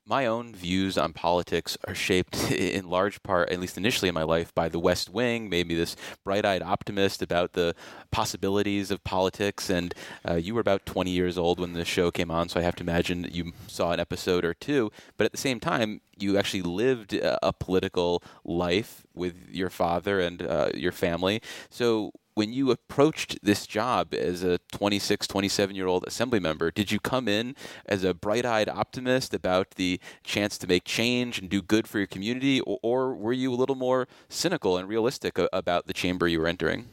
my 0.06 0.26
own 0.26 0.54
views 0.54 0.98
on 0.98 1.12
politics 1.12 1.78
are 1.86 1.94
shaped 1.94 2.50
in 2.50 2.88
large 2.88 3.22
part, 3.22 3.50
at 3.50 3.60
least 3.60 3.76
initially 3.76 4.08
in 4.08 4.14
my 4.14 4.22
life, 4.22 4.54
by 4.54 4.68
the 4.68 4.78
West 4.78 5.10
Wing, 5.10 5.48
made 5.48 5.68
me 5.68 5.74
this 5.74 5.96
bright 6.24 6.44
eyed 6.44 6.62
optimist 6.62 7.22
about 7.22 7.52
the 7.52 7.74
possibilities 8.10 8.90
of 8.90 9.04
politics. 9.04 9.70
And 9.70 9.94
uh, 10.28 10.34
you 10.34 10.54
were 10.54 10.60
about 10.60 10.86
20 10.86 11.10
years 11.10 11.38
old 11.38 11.60
when 11.60 11.72
the 11.72 11.84
show 11.84 12.10
came 12.10 12.30
on, 12.30 12.48
so 12.48 12.58
I 12.58 12.62
have 12.62 12.76
to 12.76 12.82
imagine 12.82 13.22
that 13.22 13.34
you 13.34 13.52
saw 13.68 13.92
an 13.92 14.00
episode 14.00 14.44
or 14.44 14.54
two. 14.54 14.90
But 15.16 15.26
at 15.26 15.32
the 15.32 15.38
same 15.38 15.60
time, 15.60 16.00
you 16.18 16.38
actually 16.38 16.62
lived 16.62 17.14
a 17.14 17.52
political 17.52 18.22
life 18.44 19.06
with 19.14 19.34
your 19.50 19.70
father 19.70 20.20
and 20.20 20.42
uh, 20.42 20.70
your 20.74 20.92
family. 20.92 21.40
So 21.70 22.12
when 22.34 22.52
you 22.52 22.70
approached 22.70 23.38
this 23.42 23.66
job 23.66 24.14
as 24.14 24.42
a 24.42 24.58
26, 24.72 25.26
27 25.26 25.76
year 25.76 25.86
old 25.86 26.04
assembly 26.06 26.40
member, 26.40 26.70
did 26.70 26.90
you 26.90 26.98
come 26.98 27.28
in 27.28 27.54
as 27.86 28.04
a 28.04 28.14
bright 28.14 28.46
eyed 28.46 28.68
optimist 28.68 29.34
about 29.34 29.72
the 29.72 30.00
chance 30.24 30.56
to 30.58 30.66
make 30.66 30.84
change 30.84 31.38
and 31.38 31.48
do 31.50 31.60
good 31.60 31.86
for 31.86 31.98
your 31.98 32.06
community, 32.06 32.60
or, 32.60 32.78
or, 32.82 33.14
were 33.14 33.32
you 33.32 33.52
a 33.52 33.56
little 33.56 33.74
more 33.74 34.08
cynical 34.28 34.76
and 34.76 34.88
realistic 34.88 35.38
about 35.52 35.86
the 35.86 35.92
chamber 35.92 36.26
you 36.26 36.40
were 36.40 36.46
entering? 36.46 36.86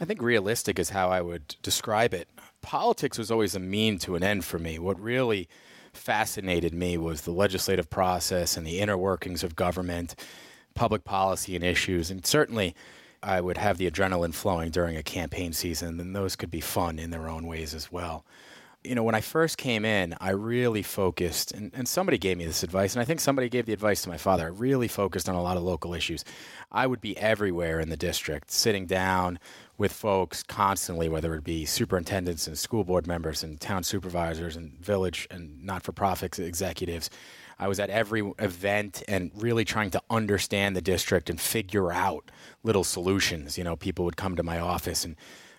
I 0.00 0.04
think 0.04 0.20
realistic 0.20 0.78
is 0.78 0.90
how 0.90 1.10
I 1.10 1.20
would 1.20 1.56
describe 1.62 2.12
it. 2.12 2.28
Politics 2.62 3.18
was 3.18 3.30
always 3.30 3.54
a 3.54 3.60
mean 3.60 3.98
to 4.00 4.16
an 4.16 4.22
end 4.22 4.44
for 4.44 4.58
me. 4.58 4.78
What 4.78 4.98
really 5.00 5.48
fascinated 5.92 6.74
me 6.74 6.98
was 6.98 7.22
the 7.22 7.30
legislative 7.30 7.90
process 7.90 8.56
and 8.56 8.66
the 8.66 8.80
inner 8.80 8.98
workings 8.98 9.44
of 9.44 9.54
government, 9.54 10.16
public 10.74 11.04
policy 11.04 11.54
and 11.54 11.64
issues, 11.64 12.10
and 12.10 12.26
certainly 12.26 12.74
I 13.24 13.40
would 13.40 13.56
have 13.56 13.78
the 13.78 13.90
adrenaline 13.90 14.34
flowing 14.34 14.70
during 14.70 14.96
a 14.96 15.02
campaign 15.02 15.54
season, 15.54 15.98
and 15.98 16.14
those 16.14 16.36
could 16.36 16.50
be 16.50 16.60
fun 16.60 16.98
in 16.98 17.10
their 17.10 17.26
own 17.26 17.46
ways 17.46 17.72
as 17.74 17.90
well. 17.90 18.24
You 18.84 18.94
know, 18.94 19.02
when 19.02 19.14
I 19.14 19.22
first 19.22 19.56
came 19.56 19.86
in, 19.86 20.14
I 20.20 20.30
really 20.30 20.82
focused, 20.82 21.52
and, 21.52 21.72
and 21.74 21.88
somebody 21.88 22.18
gave 22.18 22.36
me 22.36 22.44
this 22.44 22.62
advice, 22.62 22.94
and 22.94 23.00
I 23.00 23.06
think 23.06 23.20
somebody 23.20 23.48
gave 23.48 23.64
the 23.64 23.72
advice 23.72 24.02
to 24.02 24.10
my 24.10 24.18
father. 24.18 24.44
I 24.44 24.48
really 24.48 24.88
focused 24.88 25.26
on 25.26 25.34
a 25.34 25.42
lot 25.42 25.56
of 25.56 25.62
local 25.62 25.94
issues. 25.94 26.22
I 26.70 26.86
would 26.86 27.00
be 27.00 27.16
everywhere 27.16 27.80
in 27.80 27.88
the 27.88 27.96
district, 27.96 28.50
sitting 28.50 28.84
down 28.84 29.38
with 29.78 29.90
folks 29.90 30.42
constantly, 30.42 31.08
whether 31.08 31.34
it 31.34 31.44
be 31.44 31.64
superintendents 31.64 32.46
and 32.46 32.58
school 32.58 32.84
board 32.84 33.06
members 33.06 33.42
and 33.42 33.58
town 33.58 33.84
supervisors 33.84 34.54
and 34.54 34.78
village 34.80 35.26
and 35.30 35.64
not 35.64 35.82
for 35.82 35.92
profit 35.92 36.38
executives 36.38 37.08
I 37.64 37.66
was 37.66 37.80
at 37.80 37.88
every 37.88 38.20
event 38.40 39.02
and 39.08 39.30
really 39.36 39.64
trying 39.64 39.90
to 39.92 40.02
understand 40.10 40.76
the 40.76 40.82
district 40.82 41.30
and 41.30 41.40
figure 41.40 41.90
out 41.90 42.30
little 42.62 42.84
solutions. 42.84 43.56
You 43.56 43.64
know, 43.64 43.74
people 43.74 44.04
would 44.04 44.18
come 44.18 44.36
to 44.36 44.42
my 44.42 44.60
office 44.60 45.06
and 45.06 45.16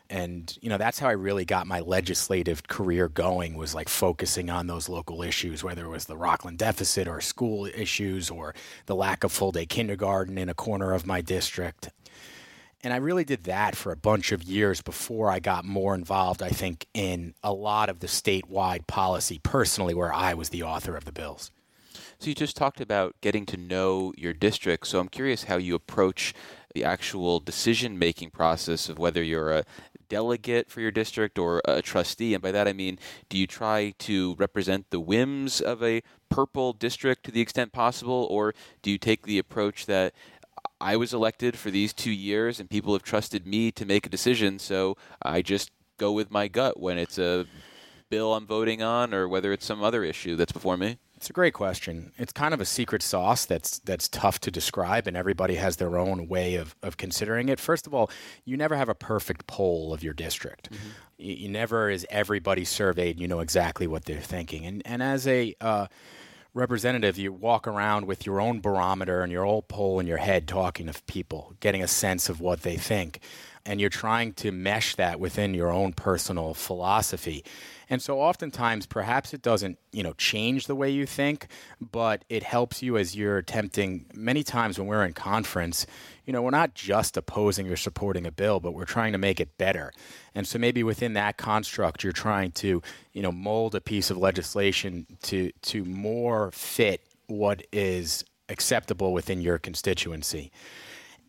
and 0.08 0.56
you 0.62 0.70
know 0.70 0.78
that's 0.78 1.00
how 1.00 1.08
I 1.08 1.14
really 1.14 1.46
got 1.46 1.66
my 1.66 1.80
legislative 1.80 2.68
career 2.68 3.10
going 3.10 3.56
was 3.58 3.74
like 3.74 3.90
focusing 3.90 4.52
on 4.52 4.68
those 4.68 4.88
local 4.88 5.24
issues 5.24 5.64
whether 5.64 5.86
it 5.86 5.90
was 5.90 6.06
the 6.06 6.16
Rockland 6.16 6.60
deficit 6.60 7.08
or 7.08 7.22
school 7.22 7.66
issues 7.66 8.30
or 8.30 8.54
the 8.86 8.94
lack 8.94 9.24
of 9.24 9.32
full 9.32 9.52
day 9.52 9.66
kindergarten 9.66 10.38
in 10.38 10.48
a 10.48 10.54
corner 10.54 10.94
of 10.94 11.08
my 11.08 11.22
district. 11.22 11.90
And 12.84 12.94
I 12.94 12.98
really 12.98 13.24
did 13.24 13.46
that 13.46 13.76
for 13.76 13.92
a 13.92 13.98
bunch 13.98 14.32
of 14.32 14.44
years 14.44 14.80
before 14.84 15.32
I 15.32 15.40
got 15.40 15.66
more 15.66 15.96
involved, 15.96 16.44
I 16.44 16.50
think, 16.50 16.86
in 16.94 17.34
a 17.42 17.52
lot 17.52 17.90
of 17.90 18.00
the 18.00 18.06
statewide 18.06 18.86
policy 18.86 19.40
personally, 19.42 19.96
where 19.96 20.14
I 20.14 20.36
was 20.36 20.50
the 20.50 20.62
author 20.62 20.96
of 20.96 21.06
the 21.06 21.12
bills. 21.12 21.50
So 22.20 22.30
you 22.30 22.36
just 22.36 22.56
talked 22.56 22.82
about 22.82 23.16
getting 23.22 23.46
to 23.48 23.58
know 23.58 24.14
your 24.18 24.34
district. 24.34 24.88
So 24.88 25.00
I'm 25.00 25.10
curious 25.10 25.46
how 25.46 25.58
you 25.58 25.76
approach 25.76 26.34
the 26.74 26.84
actual 26.84 27.40
decision 27.40 28.00
making 28.00 28.32
process 28.32 28.90
of 28.90 28.98
whether 29.00 29.24
you're 29.24 29.52
a 29.52 29.66
delegate 30.08 30.70
for 30.70 30.82
your 30.82 30.92
district 30.92 31.40
or 31.40 31.62
a 31.66 31.82
trustee. 31.82 32.34
And 32.34 32.42
by 32.42 32.52
that 32.52 32.68
I 32.68 32.74
mean, 32.74 33.00
do 33.30 33.38
you 33.38 33.48
try 33.48 33.94
to 34.00 34.36
represent 34.36 34.90
the 34.90 35.00
whims 35.00 35.62
of 35.62 35.84
a 35.84 36.02
purple 36.30 36.74
district 36.74 37.26
to 37.26 37.32
the 37.32 37.42
extent 37.42 37.72
possible, 37.72 38.28
or 38.30 38.54
do 38.82 38.92
you 38.92 38.98
take 38.98 39.24
the 39.24 39.40
approach 39.40 39.86
that 39.86 40.14
I 40.82 40.96
was 40.98 41.14
elected 41.14 41.58
for 41.58 41.72
these 41.72 41.94
two 41.94 42.12
years 42.12 42.60
and 42.60 42.70
people 42.70 42.94
have 42.94 43.04
trusted 43.04 43.48
me 43.48 43.72
to 43.72 43.86
make 43.86 44.06
a 44.06 44.10
decision, 44.10 44.60
so 44.60 44.98
I 45.22 45.42
just 45.42 45.72
go 45.98 46.12
with 46.12 46.30
my 46.32 46.48
gut 46.48 46.80
when 46.80 46.98
it's 46.98 47.18
a 47.18 47.46
bill 48.10 48.34
I'm 48.34 48.46
voting 48.46 48.82
on 48.82 49.14
or 49.14 49.28
whether 49.28 49.52
it's 49.52 49.66
some 49.66 49.84
other 49.84 50.04
issue 50.04 50.36
that's 50.36 50.52
before 50.52 50.78
me? 50.78 50.98
It's 51.16 51.30
a 51.30 51.34
great 51.34 51.54
question. 51.54 52.12
It's 52.18 52.34
kind 52.34 52.54
of 52.54 52.60
a 52.60 52.66
secret 52.66 53.02
sauce 53.02 53.46
that's 53.46 53.80
that's 53.80 54.10
tough 54.10 54.40
to 54.42 54.52
describe, 54.52 55.08
and 55.08 55.16
everybody 55.16 55.56
has 55.56 55.78
their 55.78 55.98
own 55.98 56.28
way 56.28 56.56
of, 56.56 56.76
of 56.84 56.98
considering 56.98 57.48
it. 57.48 57.60
First 57.60 57.88
of 57.88 57.94
all, 57.94 58.12
you 58.44 58.58
never 58.58 58.76
have 58.76 58.90
a 58.90 58.96
perfect 58.96 59.48
poll 59.48 59.94
of 59.94 60.04
your 60.04 60.14
district. 60.14 60.72
Mm-hmm. 60.72 60.90
You, 61.18 61.34
you, 61.36 61.50
never 61.50 61.90
is 61.90 62.06
everybody 62.10 62.66
surveyed. 62.66 63.20
You 63.20 63.30
know 63.30 63.40
exactly 63.40 63.88
what 63.88 64.06
they're 64.06 64.20
thinking, 64.20 64.66
and 64.66 64.82
and 64.86 65.02
as 65.02 65.26
a 65.26 65.56
uh, 65.62 65.88
representative, 66.54 67.18
you 67.18 67.32
walk 67.32 67.66
around 67.66 68.08
with 68.08 68.26
your 68.26 68.42
own 68.42 68.60
barometer 68.60 69.22
and 69.22 69.32
your 69.32 69.46
own 69.46 69.62
poll 69.64 70.02
in 70.02 70.08
your 70.08 70.18
head, 70.18 70.50
talking 70.50 70.88
to 70.88 71.02
people, 71.04 71.54
getting 71.62 71.82
a 71.82 71.88
sense 71.88 72.28
of 72.28 72.42
what 72.42 72.64
they 72.64 72.76
think, 72.76 73.20
and 73.66 73.80
you're 73.80 73.90
trying 73.90 74.34
to 74.34 74.52
mesh 74.52 74.96
that 74.96 75.20
within 75.20 75.54
your 75.54 75.72
own 75.72 75.94
personal 75.94 76.54
philosophy. 76.54 77.44
And 77.90 78.02
so 78.02 78.20
oftentimes 78.20 78.86
perhaps 78.86 79.34
it 79.34 79.42
doesn't, 79.42 79.78
you 79.92 80.04
know, 80.04 80.14
change 80.14 80.68
the 80.68 80.76
way 80.76 80.90
you 80.90 81.06
think, 81.06 81.48
but 81.80 82.26
it 82.30 82.44
helps 82.44 82.82
you 82.82 82.98
as 82.98 83.16
you're 83.16 83.38
attempting 83.38 84.06
many 84.14 84.44
times 84.44 84.78
when 84.78 84.88
we're 84.88 85.06
in 85.06 85.14
conference, 85.14 85.86
you 86.26 86.34
know, 86.34 86.42
we're 86.42 86.50
not 86.50 86.74
just 86.74 87.18
opposing 87.18 87.70
or 87.70 87.76
supporting 87.76 88.26
a 88.26 88.32
bill, 88.32 88.60
but 88.60 88.74
we're 88.74 88.86
trying 88.86 89.12
to 89.12 89.18
make 89.18 89.40
it 89.40 89.58
better. 89.58 89.92
And 90.34 90.48
so 90.48 90.58
maybe 90.58 90.84
within 90.84 91.14
that 91.14 91.38
construct 91.38 92.04
you're 92.04 92.14
trying 92.14 92.52
to, 92.54 92.82
you 93.14 93.22
know, 93.22 93.32
mold 93.32 93.76
a 93.76 93.82
piece 93.82 94.10
of 94.10 94.18
legislation 94.18 95.06
to 95.24 95.52
to 95.64 95.86
more 95.86 96.52
fit 96.52 97.02
what 97.28 97.66
is 97.72 98.24
acceptable 98.50 99.14
within 99.14 99.42
your 99.42 99.58
constituency 99.58 100.52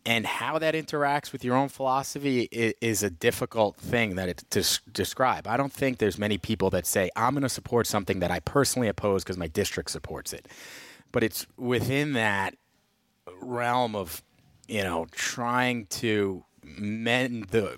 and 0.07 0.25
how 0.25 0.57
that 0.57 0.73
interacts 0.73 1.31
with 1.31 1.43
your 1.43 1.55
own 1.55 1.67
philosophy 1.67 2.47
is, 2.51 3.03
a 3.03 3.09
difficult 3.09 3.75
thing 3.75 4.15
that 4.15 4.29
it, 4.29 4.43
to 4.49 4.79
describe. 4.91 5.45
I 5.45 5.57
don't 5.57 5.71
think 5.71 5.99
there's 5.99 6.17
many 6.17 6.37
people 6.37 6.69
that 6.71 6.87
say 6.87 7.11
I'm 7.15 7.33
going 7.33 7.43
to 7.43 7.49
support 7.49 7.85
something 7.85 8.19
that 8.19 8.31
I 8.31 8.39
personally 8.39 8.87
oppose 8.87 9.23
because 9.23 9.37
my 9.37 9.47
district 9.47 9.91
supports 9.91 10.33
it. 10.33 10.47
But 11.11 11.23
it's 11.23 11.45
within 11.57 12.13
that 12.13 12.55
realm 13.41 13.95
of 13.95 14.23
you 14.67 14.83
know, 14.83 15.07
trying 15.11 15.85
to 15.87 16.43
mend 16.63 17.45
the 17.45 17.75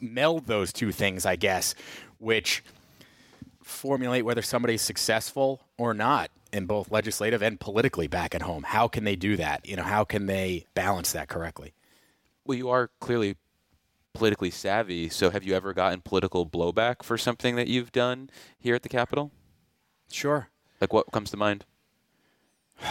meld 0.00 0.46
those 0.46 0.72
two 0.72 0.92
things, 0.92 1.26
I 1.26 1.36
guess, 1.36 1.74
which 2.18 2.62
formulate 3.62 4.24
whether 4.24 4.42
somebody's 4.42 4.82
successful 4.82 5.62
or 5.76 5.94
not 5.94 6.30
in 6.52 6.66
both 6.66 6.90
legislative 6.90 7.42
and 7.42 7.58
politically 7.58 8.06
back 8.06 8.34
at 8.34 8.42
home. 8.42 8.64
How 8.64 8.88
can 8.88 9.04
they 9.04 9.16
do 9.16 9.36
that? 9.36 9.66
You 9.66 9.76
know, 9.76 9.82
how 9.82 10.04
can 10.04 10.26
they 10.26 10.66
balance 10.74 11.12
that 11.12 11.28
correctly? 11.28 11.74
Well, 12.44 12.58
you 12.58 12.68
are 12.68 12.90
clearly 13.00 13.36
politically 14.14 14.50
savvy. 14.50 15.08
So, 15.08 15.30
have 15.30 15.44
you 15.44 15.54
ever 15.54 15.72
gotten 15.72 16.00
political 16.00 16.46
blowback 16.46 17.02
for 17.02 17.16
something 17.16 17.56
that 17.56 17.68
you've 17.68 17.92
done 17.92 18.30
here 18.58 18.74
at 18.74 18.82
the 18.82 18.88
Capitol? 18.88 19.30
Sure. 20.10 20.48
Like 20.80 20.92
what 20.92 21.10
comes 21.12 21.30
to 21.30 21.36
mind? 21.36 21.64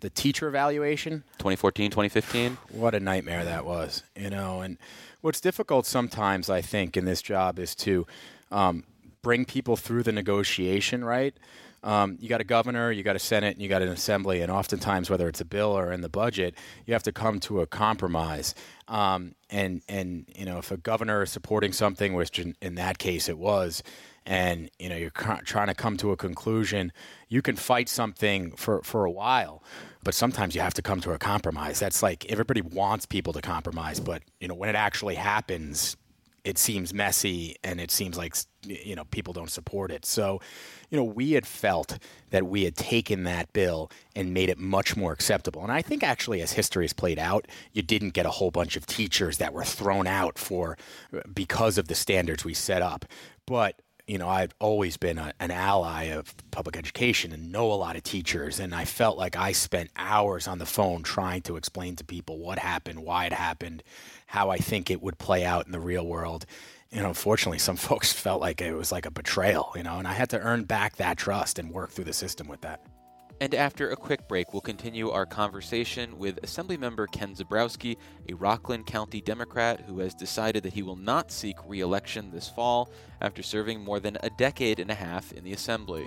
the 0.00 0.10
teacher 0.10 0.48
evaluation 0.48 1.24
2014 1.38 1.90
2015 1.90 2.56
what 2.70 2.94
a 2.94 3.00
nightmare 3.00 3.44
that 3.44 3.66
was 3.66 4.02
you 4.16 4.30
know 4.30 4.62
and 4.62 4.78
what's 5.20 5.42
difficult 5.42 5.84
sometimes 5.84 6.48
i 6.48 6.62
think 6.62 6.96
in 6.96 7.04
this 7.04 7.20
job 7.20 7.58
is 7.58 7.74
to 7.74 8.06
um, 8.50 8.84
bring 9.22 9.44
people 9.44 9.76
through 9.76 10.02
the 10.02 10.12
negotiation 10.12 11.04
right 11.04 11.34
um, 11.82 12.18
you 12.20 12.28
got 12.28 12.40
a 12.40 12.44
governor, 12.44 12.92
you 12.92 13.02
got 13.02 13.16
a 13.16 13.20
senate, 13.20 13.54
and 13.54 13.62
you 13.62 13.68
got 13.68 13.82
an 13.82 13.88
assembly, 13.88 14.42
and 14.42 14.50
oftentimes, 14.52 15.08
whether 15.08 15.28
it's 15.28 15.40
a 15.40 15.44
bill 15.44 15.76
or 15.76 15.92
in 15.92 16.02
the 16.02 16.08
budget, 16.08 16.54
you 16.86 16.92
have 16.92 17.02
to 17.04 17.12
come 17.12 17.40
to 17.40 17.60
a 17.60 17.66
compromise. 17.66 18.54
Um, 18.88 19.34
and 19.48 19.82
and 19.88 20.26
you 20.36 20.44
know, 20.44 20.58
if 20.58 20.70
a 20.70 20.76
governor 20.76 21.22
is 21.22 21.30
supporting 21.30 21.72
something, 21.72 22.14
which 22.14 22.38
in, 22.38 22.54
in 22.60 22.74
that 22.74 22.98
case 22.98 23.28
it 23.28 23.38
was, 23.38 23.82
and 24.26 24.70
you 24.78 24.88
know 24.88 24.96
you're 24.96 25.10
trying 25.10 25.68
to 25.68 25.74
come 25.74 25.96
to 25.98 26.12
a 26.12 26.16
conclusion, 26.16 26.92
you 27.28 27.40
can 27.40 27.56
fight 27.56 27.88
something 27.88 28.52
for 28.52 28.82
for 28.82 29.04
a 29.06 29.10
while, 29.10 29.62
but 30.04 30.14
sometimes 30.14 30.54
you 30.54 30.60
have 30.60 30.74
to 30.74 30.82
come 30.82 31.00
to 31.00 31.12
a 31.12 31.18
compromise. 31.18 31.80
That's 31.80 32.02
like 32.02 32.26
everybody 32.30 32.60
wants 32.60 33.06
people 33.06 33.32
to 33.32 33.40
compromise, 33.40 34.00
but 34.00 34.22
you 34.38 34.48
know 34.48 34.54
when 34.54 34.68
it 34.68 34.76
actually 34.76 35.14
happens, 35.14 35.96
it 36.44 36.58
seems 36.58 36.94
messy 36.94 37.56
and 37.62 37.80
it 37.80 37.90
seems 37.90 38.16
like 38.16 38.34
you 38.62 38.94
know 38.94 39.04
people 39.04 39.32
don't 39.32 39.50
support 39.50 39.90
it. 39.90 40.04
So, 40.06 40.40
you 40.90 40.96
know, 40.96 41.04
we 41.04 41.32
had 41.32 41.46
felt 41.46 41.98
that 42.30 42.46
we 42.46 42.64
had 42.64 42.76
taken 42.76 43.24
that 43.24 43.52
bill 43.52 43.90
and 44.14 44.34
made 44.34 44.48
it 44.48 44.58
much 44.58 44.96
more 44.96 45.12
acceptable. 45.12 45.62
And 45.62 45.72
I 45.72 45.82
think 45.82 46.02
actually 46.02 46.40
as 46.40 46.52
history 46.52 46.84
has 46.84 46.92
played 46.92 47.18
out, 47.18 47.46
you 47.72 47.82
didn't 47.82 48.10
get 48.10 48.26
a 48.26 48.30
whole 48.30 48.50
bunch 48.50 48.76
of 48.76 48.86
teachers 48.86 49.38
that 49.38 49.52
were 49.52 49.64
thrown 49.64 50.06
out 50.06 50.38
for 50.38 50.76
uh, 51.14 51.20
because 51.32 51.78
of 51.78 51.88
the 51.88 51.94
standards 51.94 52.44
we 52.44 52.54
set 52.54 52.82
up. 52.82 53.04
But 53.46 53.80
you 54.10 54.18
know, 54.18 54.28
I've 54.28 54.52
always 54.58 54.96
been 54.96 55.18
a, 55.18 55.32
an 55.38 55.52
ally 55.52 56.06
of 56.06 56.34
public 56.50 56.76
education 56.76 57.32
and 57.32 57.52
know 57.52 57.72
a 57.72 57.74
lot 57.74 57.94
of 57.94 58.02
teachers. 58.02 58.58
And 58.58 58.74
I 58.74 58.84
felt 58.84 59.16
like 59.16 59.36
I 59.36 59.52
spent 59.52 59.88
hours 59.94 60.48
on 60.48 60.58
the 60.58 60.66
phone 60.66 61.04
trying 61.04 61.42
to 61.42 61.54
explain 61.54 61.94
to 61.94 62.04
people 62.04 62.40
what 62.40 62.58
happened, 62.58 63.04
why 63.04 63.26
it 63.26 63.32
happened, 63.32 63.84
how 64.26 64.50
I 64.50 64.56
think 64.58 64.90
it 64.90 65.00
would 65.00 65.18
play 65.18 65.44
out 65.44 65.66
in 65.66 65.70
the 65.70 65.78
real 65.78 66.04
world. 66.04 66.44
And 66.90 67.06
unfortunately, 67.06 67.60
some 67.60 67.76
folks 67.90 68.12
felt 68.12 68.40
like 68.40 68.60
it 68.60 68.74
was 68.74 68.90
like 68.90 69.06
a 69.06 69.12
betrayal, 69.12 69.70
you 69.76 69.84
know, 69.84 70.00
and 70.00 70.08
I 70.08 70.12
had 70.14 70.30
to 70.30 70.40
earn 70.40 70.64
back 70.64 70.96
that 70.96 71.16
trust 71.16 71.60
and 71.60 71.70
work 71.70 71.90
through 71.92 72.06
the 72.06 72.12
system 72.12 72.48
with 72.48 72.62
that. 72.62 72.89
And 73.42 73.54
after 73.54 73.90
a 73.90 73.96
quick 73.96 74.28
break, 74.28 74.52
we'll 74.52 74.60
continue 74.60 75.08
our 75.08 75.24
conversation 75.24 76.18
with 76.18 76.42
Assemblymember 76.42 77.10
Ken 77.10 77.34
Zebrowski, 77.34 77.96
a 78.28 78.34
Rockland 78.34 78.84
County 78.84 79.22
Democrat 79.22 79.80
who 79.86 80.00
has 80.00 80.12
decided 80.12 80.62
that 80.62 80.74
he 80.74 80.82
will 80.82 80.96
not 80.96 81.32
seek 81.32 81.56
re 81.66 81.80
election 81.80 82.30
this 82.30 82.50
fall 82.50 82.90
after 83.18 83.42
serving 83.42 83.80
more 83.80 83.98
than 83.98 84.18
a 84.22 84.28
decade 84.28 84.78
and 84.78 84.90
a 84.90 84.94
half 84.94 85.32
in 85.32 85.42
the 85.42 85.54
Assembly. 85.54 86.06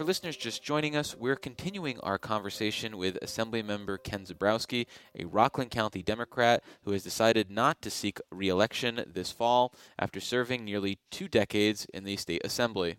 For 0.00 0.06
listeners 0.06 0.38
just 0.38 0.62
joining 0.62 0.96
us, 0.96 1.14
we're 1.14 1.36
continuing 1.36 2.00
our 2.00 2.16
conversation 2.16 2.96
with 2.96 3.20
Assemblymember 3.20 4.02
Ken 4.02 4.24
Zebrowski, 4.24 4.86
a 5.14 5.26
Rockland 5.26 5.70
County 5.70 6.00
Democrat 6.00 6.64
who 6.84 6.92
has 6.92 7.04
decided 7.04 7.50
not 7.50 7.82
to 7.82 7.90
seek 7.90 8.18
re 8.30 8.48
election 8.48 9.04
this 9.06 9.30
fall 9.30 9.74
after 9.98 10.18
serving 10.18 10.64
nearly 10.64 11.00
two 11.10 11.28
decades 11.28 11.86
in 11.92 12.04
the 12.04 12.16
state 12.16 12.40
assembly. 12.46 12.96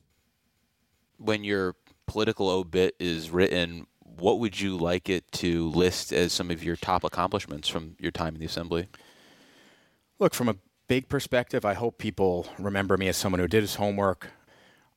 When 1.18 1.44
your 1.44 1.76
political 2.06 2.48
obit 2.50 2.98
is 3.00 3.32
written, 3.32 3.88
what 4.04 4.38
would 4.38 4.62
you 4.62 4.78
like 4.78 5.10
it 5.10 5.32
to 5.32 5.70
list 5.72 6.14
as 6.14 6.32
some 6.32 6.52
of 6.52 6.64
your 6.64 6.76
top 6.76 7.04
accomplishments 7.04 7.68
from 7.68 7.96
your 7.98 8.12
time 8.12 8.36
in 8.36 8.40
the 8.40 8.46
assembly? 8.46 8.90
Look, 10.20 10.36
from 10.36 10.50
a 10.50 10.58
big 10.88 11.10
perspective, 11.10 11.66
I 11.66 11.74
hope 11.74 11.98
people 11.98 12.46
remember 12.60 12.96
me 12.96 13.08
as 13.08 13.18
someone 13.18 13.40
who 13.40 13.48
did 13.48 13.64
his 13.64 13.74
homework, 13.74 14.28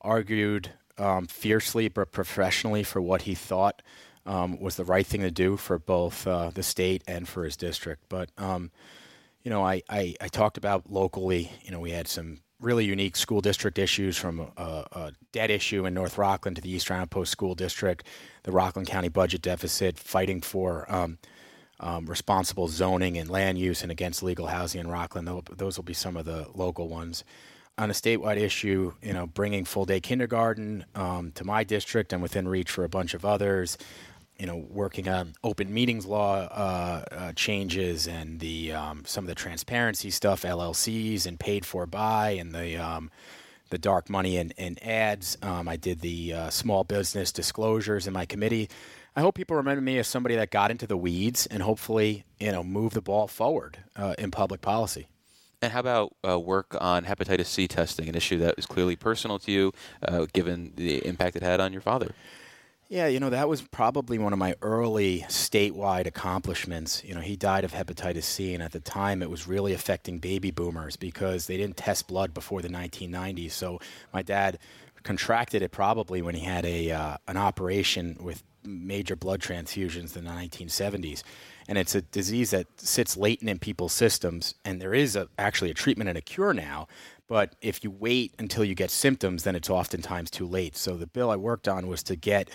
argued 0.02 0.72
um, 0.98 1.26
fiercely 1.26 1.88
but 1.88 2.12
professionally 2.12 2.82
for 2.82 3.00
what 3.00 3.22
he 3.22 3.34
thought 3.34 3.82
um, 4.26 4.58
was 4.60 4.76
the 4.76 4.84
right 4.84 5.06
thing 5.06 5.20
to 5.20 5.30
do 5.30 5.56
for 5.56 5.78
both 5.78 6.26
uh, 6.26 6.50
the 6.50 6.62
state 6.62 7.02
and 7.06 7.28
for 7.28 7.44
his 7.44 7.56
district. 7.56 8.04
But 8.08 8.30
um, 8.38 8.70
you 9.42 9.50
know, 9.50 9.64
I, 9.64 9.82
I, 9.88 10.14
I, 10.20 10.28
talked 10.28 10.56
about 10.56 10.90
locally. 10.90 11.52
You 11.62 11.70
know, 11.70 11.80
we 11.80 11.90
had 11.90 12.08
some 12.08 12.38
really 12.60 12.86
unique 12.86 13.14
school 13.14 13.42
district 13.42 13.78
issues 13.78 14.16
from 14.16 14.40
a, 14.56 14.62
a 14.92 15.12
debt 15.32 15.50
issue 15.50 15.84
in 15.84 15.92
North 15.92 16.16
Rockland 16.16 16.56
to 16.56 16.62
the 16.62 16.70
East 16.70 16.88
Ramapo 16.88 17.24
School 17.24 17.54
District, 17.54 18.06
the 18.44 18.52
Rockland 18.52 18.88
County 18.88 19.10
budget 19.10 19.42
deficit, 19.42 19.98
fighting 19.98 20.40
for 20.40 20.90
um, 20.90 21.18
um, 21.78 22.06
responsible 22.06 22.68
zoning 22.68 23.18
and 23.18 23.28
land 23.28 23.58
use 23.58 23.82
and 23.82 23.92
against 23.92 24.22
legal 24.22 24.46
housing 24.46 24.80
in 24.80 24.88
Rockland. 24.88 25.28
Those 25.56 25.76
will 25.76 25.84
be 25.84 25.92
some 25.92 26.16
of 26.16 26.24
the 26.24 26.46
local 26.54 26.88
ones 26.88 27.22
on 27.76 27.90
a 27.90 27.92
statewide 27.92 28.36
issue, 28.36 28.92
you 29.02 29.12
know, 29.12 29.26
bringing 29.26 29.64
full 29.64 29.84
day 29.84 30.00
kindergarten 30.00 30.84
um, 30.94 31.32
to 31.32 31.44
my 31.44 31.64
district 31.64 32.12
and 32.12 32.22
within 32.22 32.46
reach 32.46 32.70
for 32.70 32.84
a 32.84 32.88
bunch 32.88 33.14
of 33.14 33.24
others. 33.24 33.76
You 34.38 34.46
know, 34.46 34.56
working 34.68 35.08
on 35.08 35.34
open 35.44 35.72
meetings 35.72 36.06
law 36.06 36.40
uh, 36.40 37.04
uh, 37.12 37.32
changes 37.34 38.08
and 38.08 38.40
the 38.40 38.72
um, 38.72 39.04
some 39.06 39.24
of 39.24 39.28
the 39.28 39.34
transparency 39.34 40.10
stuff, 40.10 40.42
LLCs 40.42 41.24
and 41.24 41.38
paid 41.38 41.64
for 41.64 41.86
by, 41.86 42.30
and 42.30 42.52
the 42.52 42.76
um, 42.76 43.10
the 43.70 43.78
dark 43.78 44.10
money 44.10 44.36
and, 44.36 44.52
and 44.58 44.82
ads. 44.84 45.38
Um, 45.40 45.68
I 45.68 45.76
did 45.76 46.00
the 46.00 46.32
uh, 46.32 46.50
small 46.50 46.82
business 46.82 47.30
disclosures 47.30 48.08
in 48.08 48.12
my 48.12 48.26
committee. 48.26 48.68
I 49.16 49.20
hope 49.20 49.36
people 49.36 49.56
remember 49.56 49.80
me 49.80 49.98
as 49.98 50.08
somebody 50.08 50.34
that 50.34 50.50
got 50.50 50.72
into 50.72 50.88
the 50.88 50.96
weeds 50.96 51.46
and 51.46 51.62
hopefully, 51.62 52.24
you 52.40 52.50
know, 52.50 52.64
move 52.64 52.94
the 52.94 53.00
ball 53.00 53.28
forward 53.28 53.78
uh, 53.94 54.14
in 54.18 54.32
public 54.32 54.60
policy. 54.60 55.06
And 55.64 55.72
how 55.72 55.80
about 55.80 56.14
uh, 56.28 56.38
work 56.38 56.76
on 56.78 57.06
hepatitis 57.06 57.46
C 57.46 57.66
testing, 57.66 58.06
an 58.06 58.14
issue 58.14 58.36
that 58.36 58.56
is 58.58 58.66
clearly 58.66 58.96
personal 58.96 59.38
to 59.38 59.50
you, 59.50 59.72
uh, 60.06 60.26
given 60.34 60.72
the 60.76 61.04
impact 61.06 61.36
it 61.36 61.42
had 61.42 61.58
on 61.58 61.72
your 61.72 61.80
father? 61.80 62.14
Yeah, 62.90 63.06
you 63.06 63.18
know, 63.18 63.30
that 63.30 63.48
was 63.48 63.62
probably 63.62 64.18
one 64.18 64.34
of 64.34 64.38
my 64.38 64.56
early 64.60 65.24
statewide 65.28 66.06
accomplishments. 66.06 67.02
You 67.02 67.14
know, 67.14 67.22
he 67.22 67.34
died 67.34 67.64
of 67.64 67.72
hepatitis 67.72 68.24
C, 68.24 68.52
and 68.52 68.62
at 68.62 68.72
the 68.72 68.80
time 68.80 69.22
it 69.22 69.30
was 69.30 69.48
really 69.48 69.72
affecting 69.72 70.18
baby 70.18 70.50
boomers 70.50 70.96
because 70.96 71.46
they 71.46 71.56
didn't 71.56 71.78
test 71.78 72.08
blood 72.08 72.34
before 72.34 72.60
the 72.60 72.68
1990s. 72.68 73.52
So 73.52 73.80
my 74.12 74.20
dad 74.20 74.58
contracted 75.02 75.62
it 75.62 75.72
probably 75.72 76.20
when 76.20 76.34
he 76.34 76.44
had 76.44 76.66
a 76.66 76.90
uh, 76.90 77.16
an 77.26 77.38
operation 77.38 78.18
with 78.20 78.42
major 78.64 79.16
blood 79.16 79.40
transfusions 79.40 80.14
in 80.14 80.24
the 80.24 80.30
1970s 80.30 81.22
and 81.68 81.78
it's 81.78 81.94
a 81.94 82.02
disease 82.02 82.50
that 82.50 82.66
sits 82.80 83.16
latent 83.16 83.50
in 83.50 83.58
people's 83.58 83.92
systems. 83.92 84.54
And 84.64 84.80
there 84.80 84.94
is 84.94 85.16
a, 85.16 85.28
actually 85.38 85.70
a 85.70 85.74
treatment 85.74 86.08
and 86.08 86.18
a 86.18 86.22
cure 86.22 86.52
now, 86.52 86.88
but 87.28 87.54
if 87.62 87.82
you 87.82 87.90
wait 87.90 88.34
until 88.38 88.64
you 88.64 88.74
get 88.74 88.90
symptoms, 88.90 89.44
then 89.44 89.56
it's 89.56 89.70
oftentimes 89.70 90.30
too 90.30 90.46
late. 90.46 90.76
So 90.76 90.96
the 90.96 91.06
bill 91.06 91.30
I 91.30 91.36
worked 91.36 91.68
on 91.68 91.86
was 91.86 92.02
to 92.04 92.16
get 92.16 92.50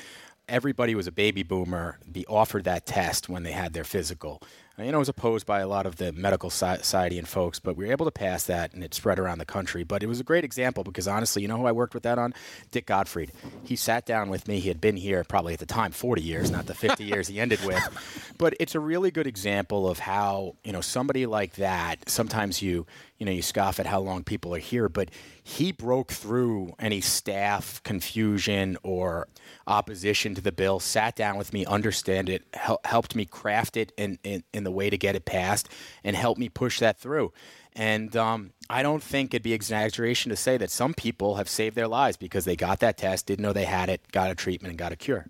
everybody 0.48 0.94
who 0.94 0.98
was 0.98 1.08
a 1.08 1.12
baby 1.12 1.44
boomer 1.44 2.00
be 2.12 2.26
offered 2.28 2.64
that 2.64 2.86
test 2.86 3.30
when 3.30 3.44
they 3.44 3.52
had 3.52 3.74
their 3.74 3.84
physical. 3.84 4.42
You 4.86 4.92
know, 4.92 4.98
it 4.98 5.00
was 5.00 5.10
opposed 5.10 5.46
by 5.46 5.60
a 5.60 5.68
lot 5.68 5.86
of 5.86 5.98
the 5.98 6.12
medical 6.12 6.50
society 6.50 7.18
and 7.18 7.28
folks, 7.28 7.60
but 7.60 7.76
we 7.76 7.86
were 7.86 7.92
able 7.92 8.06
to 8.06 8.12
pass 8.12 8.46
that, 8.46 8.74
and 8.74 8.84
it 8.84 8.94
spread 8.94 9.20
around 9.20 9.40
the 9.40 9.46
country. 9.46 9.84
But 9.84 10.04
it 10.04 10.08
was 10.08 10.20
a 10.20 10.24
great 10.24 10.44
example 10.44 10.84
because 10.84 11.08
honestly, 11.08 11.42
you 11.42 11.48
know 11.48 11.58
who 11.58 11.66
I 11.66 11.72
worked 11.72 11.94
with 11.94 12.04
that 12.04 12.18
on? 12.18 12.34
Dick 12.72 12.86
Gottfried. 12.86 13.32
He 13.64 13.76
sat 13.76 14.06
down 14.06 14.30
with 14.30 14.48
me. 14.48 14.60
He 14.60 14.68
had 14.68 14.82
been 14.82 14.98
here 14.98 15.24
probably 15.24 15.54
at 15.54 15.60
the 15.60 15.66
time 15.66 15.92
40 15.92 16.22
years, 16.22 16.52
not 16.52 16.66
the 16.66 16.74
50 16.74 17.04
years 17.04 17.28
he 17.28 17.40
ended 17.40 17.64
with. 17.66 17.80
But 18.38 18.54
it's 18.58 18.74
a 18.74 18.80
really 18.80 19.12
good 19.12 19.28
example 19.28 19.90
of 19.90 20.00
how 20.00 20.56
you 20.64 20.72
know 20.72 20.80
somebody 20.80 21.26
like 21.26 21.56
that. 21.56 22.10
Sometimes 22.10 22.62
you 22.62 22.86
you 23.20 23.26
know 23.26 23.32
you 23.32 23.42
scoff 23.42 23.80
at 23.80 23.86
how 23.86 24.00
long 24.00 24.24
people 24.24 24.56
are 24.56 24.60
here, 24.60 24.90
but 24.90 25.12
he 25.44 25.72
broke 25.72 26.12
through 26.12 26.74
any 26.80 27.02
staff 27.02 27.84
confusion 27.84 28.78
or 28.82 29.28
opposition 29.68 30.34
to 30.36 30.42
the 30.42 30.54
bill, 30.54 30.80
sat 30.80 31.16
down 31.16 31.38
with 31.38 31.54
me, 31.54 31.66
understand 31.66 32.30
it, 32.30 32.44
hel- 32.54 32.80
helped 32.86 33.16
me 33.16 33.26
craft 33.26 33.76
it 33.76 33.92
in, 33.98 34.18
in, 34.24 34.44
in, 34.54 34.64
the 34.64 34.72
way 34.72 34.90
to 34.90 34.98
get 34.98 35.16
it 35.16 35.26
passed, 35.26 35.70
and 36.04 36.16
helped 36.16 36.40
me 36.40 36.48
push 36.48 36.80
that 36.80 36.98
through. 36.98 37.32
And 37.76 38.16
um, 38.16 38.52
I 38.70 38.82
don't 38.82 39.04
think 39.04 39.34
it'd 39.34 39.44
be 39.44 39.54
exaggeration 39.54 40.30
to 40.30 40.36
say 40.36 40.58
that 40.58 40.72
some 40.72 40.94
people 40.94 41.36
have 41.36 41.50
saved 41.50 41.76
their 41.76 41.88
lives 41.88 42.18
because 42.18 42.46
they 42.46 42.56
got 42.56 42.80
that 42.80 42.98
test, 42.98 43.26
didn't 43.26 43.44
know 43.44 43.54
they 43.54 43.66
had 43.66 43.90
it, 43.90 44.02
got 44.12 44.32
a 44.32 44.36
treatment, 44.36 44.72
and 44.72 44.80
got 44.80 44.92
a 44.92 44.96
cure. 44.96 45.28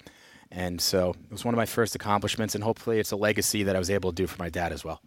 And 0.51 0.79
so 0.79 1.11
it 1.11 1.31
was 1.31 1.45
one 1.45 1.53
of 1.53 1.57
my 1.57 1.65
first 1.65 1.95
accomplishments, 1.95 2.55
and 2.55 2.63
hopefully 2.63 2.99
it's 2.99 3.11
a 3.11 3.15
legacy 3.15 3.63
that 3.63 3.75
I 3.75 3.79
was 3.79 3.89
able 3.89 4.11
to 4.11 4.15
do 4.15 4.27
for 4.27 4.41
my 4.41 4.49
dad 4.49 4.71
as 4.71 4.83
well. 4.83 5.01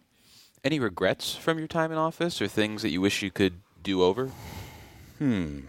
Any 0.63 0.79
regrets 0.79 1.35
from 1.35 1.59
your 1.59 1.67
time 1.67 1.91
in 1.91 1.97
office 1.97 2.41
or 2.41 2.47
things 2.47 2.83
that 2.83 2.89
you 2.89 3.01
wish 3.01 3.21
you 3.21 3.31
could 3.31 3.59
do 3.81 4.01
over? 4.01 4.31
Hmm. 5.17 5.61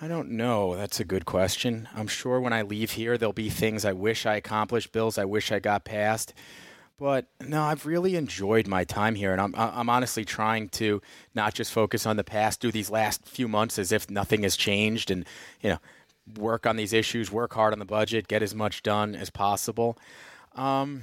I 0.00 0.06
don't 0.06 0.30
know. 0.30 0.76
That's 0.76 1.00
a 1.00 1.04
good 1.04 1.24
question. 1.24 1.88
I'm 1.92 2.06
sure 2.06 2.40
when 2.40 2.52
I 2.52 2.62
leave 2.62 2.92
here, 2.92 3.18
there'll 3.18 3.32
be 3.32 3.50
things 3.50 3.84
I 3.84 3.92
wish 3.92 4.26
I 4.26 4.36
accomplished, 4.36 4.92
bills 4.92 5.18
I 5.18 5.24
wish 5.24 5.50
I 5.50 5.58
got 5.58 5.84
passed. 5.84 6.34
But 7.00 7.26
no, 7.40 7.62
I've 7.64 7.84
really 7.84 8.14
enjoyed 8.14 8.68
my 8.68 8.84
time 8.84 9.16
here, 9.16 9.32
and 9.32 9.40
I'm 9.40 9.54
I'm 9.56 9.88
honestly 9.88 10.24
trying 10.24 10.68
to 10.70 11.00
not 11.34 11.54
just 11.54 11.72
focus 11.72 12.06
on 12.06 12.16
the 12.16 12.24
past, 12.24 12.60
do 12.60 12.70
these 12.70 12.90
last 12.90 13.24
few 13.24 13.48
months 13.48 13.78
as 13.78 13.90
if 13.90 14.08
nothing 14.08 14.44
has 14.44 14.56
changed, 14.56 15.10
and 15.10 15.24
you 15.60 15.70
know, 15.70 15.78
work 16.36 16.66
on 16.66 16.76
these 16.76 16.92
issues, 16.92 17.30
work 17.30 17.54
hard 17.54 17.72
on 17.72 17.78
the 17.78 17.84
budget, 17.84 18.28
get 18.28 18.42
as 18.42 18.54
much 18.54 18.82
done 18.84 19.16
as 19.16 19.30
possible. 19.30 19.96
Um, 20.54 21.02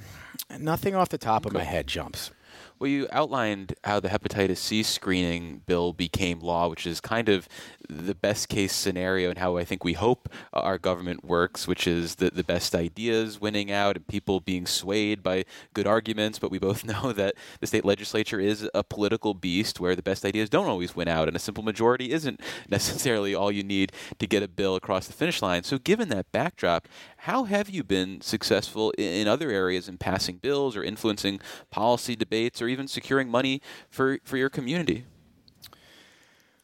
nothing 0.58 0.94
off 0.94 1.08
the 1.08 1.18
top 1.18 1.46
okay. 1.46 1.50
of 1.50 1.54
my 1.54 1.64
head 1.64 1.86
jumps. 1.86 2.30
Well, 2.78 2.90
you 2.90 3.08
outlined 3.10 3.74
how 3.84 4.00
the 4.00 4.10
hepatitis 4.10 4.58
C 4.58 4.82
screening 4.82 5.62
bill 5.64 5.94
became 5.94 6.40
law, 6.40 6.68
which 6.68 6.86
is 6.86 7.00
kind 7.00 7.30
of 7.30 7.48
the 7.88 8.14
best 8.14 8.50
case 8.50 8.74
scenario 8.74 9.30
and 9.30 9.38
how 9.38 9.56
I 9.56 9.64
think 9.64 9.82
we 9.82 9.94
hope 9.94 10.28
our 10.52 10.76
government 10.76 11.24
works, 11.24 11.66
which 11.66 11.86
is 11.86 12.16
the, 12.16 12.28
the 12.28 12.44
best 12.44 12.74
ideas 12.74 13.40
winning 13.40 13.72
out 13.72 13.96
and 13.96 14.06
people 14.06 14.40
being 14.40 14.66
swayed 14.66 15.22
by 15.22 15.46
good 15.72 15.86
arguments. 15.86 16.38
But 16.38 16.50
we 16.50 16.58
both 16.58 16.84
know 16.84 17.12
that 17.12 17.36
the 17.60 17.66
state 17.66 17.86
legislature 17.86 18.40
is 18.40 18.68
a 18.74 18.84
political 18.84 19.32
beast 19.32 19.80
where 19.80 19.96
the 19.96 20.02
best 20.02 20.26
ideas 20.26 20.50
don't 20.50 20.68
always 20.68 20.94
win 20.94 21.08
out, 21.08 21.28
and 21.28 21.36
a 21.36 21.40
simple 21.40 21.64
majority 21.64 22.10
isn't 22.10 22.42
necessarily 22.68 23.34
all 23.34 23.50
you 23.50 23.62
need 23.62 23.90
to 24.18 24.26
get 24.26 24.42
a 24.42 24.48
bill 24.48 24.76
across 24.76 25.06
the 25.06 25.14
finish 25.14 25.40
line. 25.40 25.62
So, 25.62 25.78
given 25.78 26.10
that 26.10 26.30
backdrop, 26.30 26.88
how 27.26 27.42
have 27.42 27.68
you 27.68 27.82
been 27.82 28.20
successful 28.20 28.92
in 28.96 29.26
other 29.26 29.50
areas 29.50 29.88
in 29.88 29.98
passing 29.98 30.36
bills 30.36 30.76
or 30.76 30.84
influencing 30.84 31.40
policy 31.70 32.14
debates 32.14 32.62
or 32.62 32.68
even 32.68 32.86
securing 32.86 33.28
money 33.28 33.60
for, 33.90 34.20
for 34.22 34.36
your 34.36 34.48
community? 34.48 35.06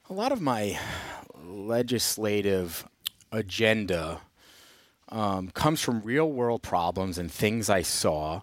A 0.09 0.13
lot 0.13 0.31
of 0.31 0.41
my 0.41 0.79
legislative 1.45 2.87
agenda 3.33 4.21
um, 5.09 5.49
comes 5.49 5.81
from 5.81 6.01
real 6.03 6.31
world 6.31 6.63
problems 6.63 7.19
and 7.19 7.29
things 7.29 7.69
I 7.69 7.83
saw. 7.83 8.43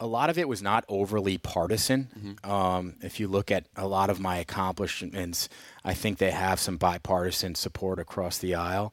A 0.00 0.08
lot 0.08 0.30
of 0.30 0.36
it 0.36 0.48
was 0.48 0.60
not 0.60 0.84
overly 0.88 1.38
partisan. 1.38 2.08
Mm-hmm. 2.18 2.50
Um, 2.50 2.96
if 3.00 3.20
you 3.20 3.28
look 3.28 3.52
at 3.52 3.66
a 3.76 3.86
lot 3.86 4.10
of 4.10 4.18
my 4.18 4.38
accomplishments, 4.38 5.48
I 5.84 5.94
think 5.94 6.18
they 6.18 6.32
have 6.32 6.58
some 6.58 6.78
bipartisan 6.78 7.54
support 7.54 8.00
across 8.00 8.38
the 8.38 8.56
aisle. 8.56 8.92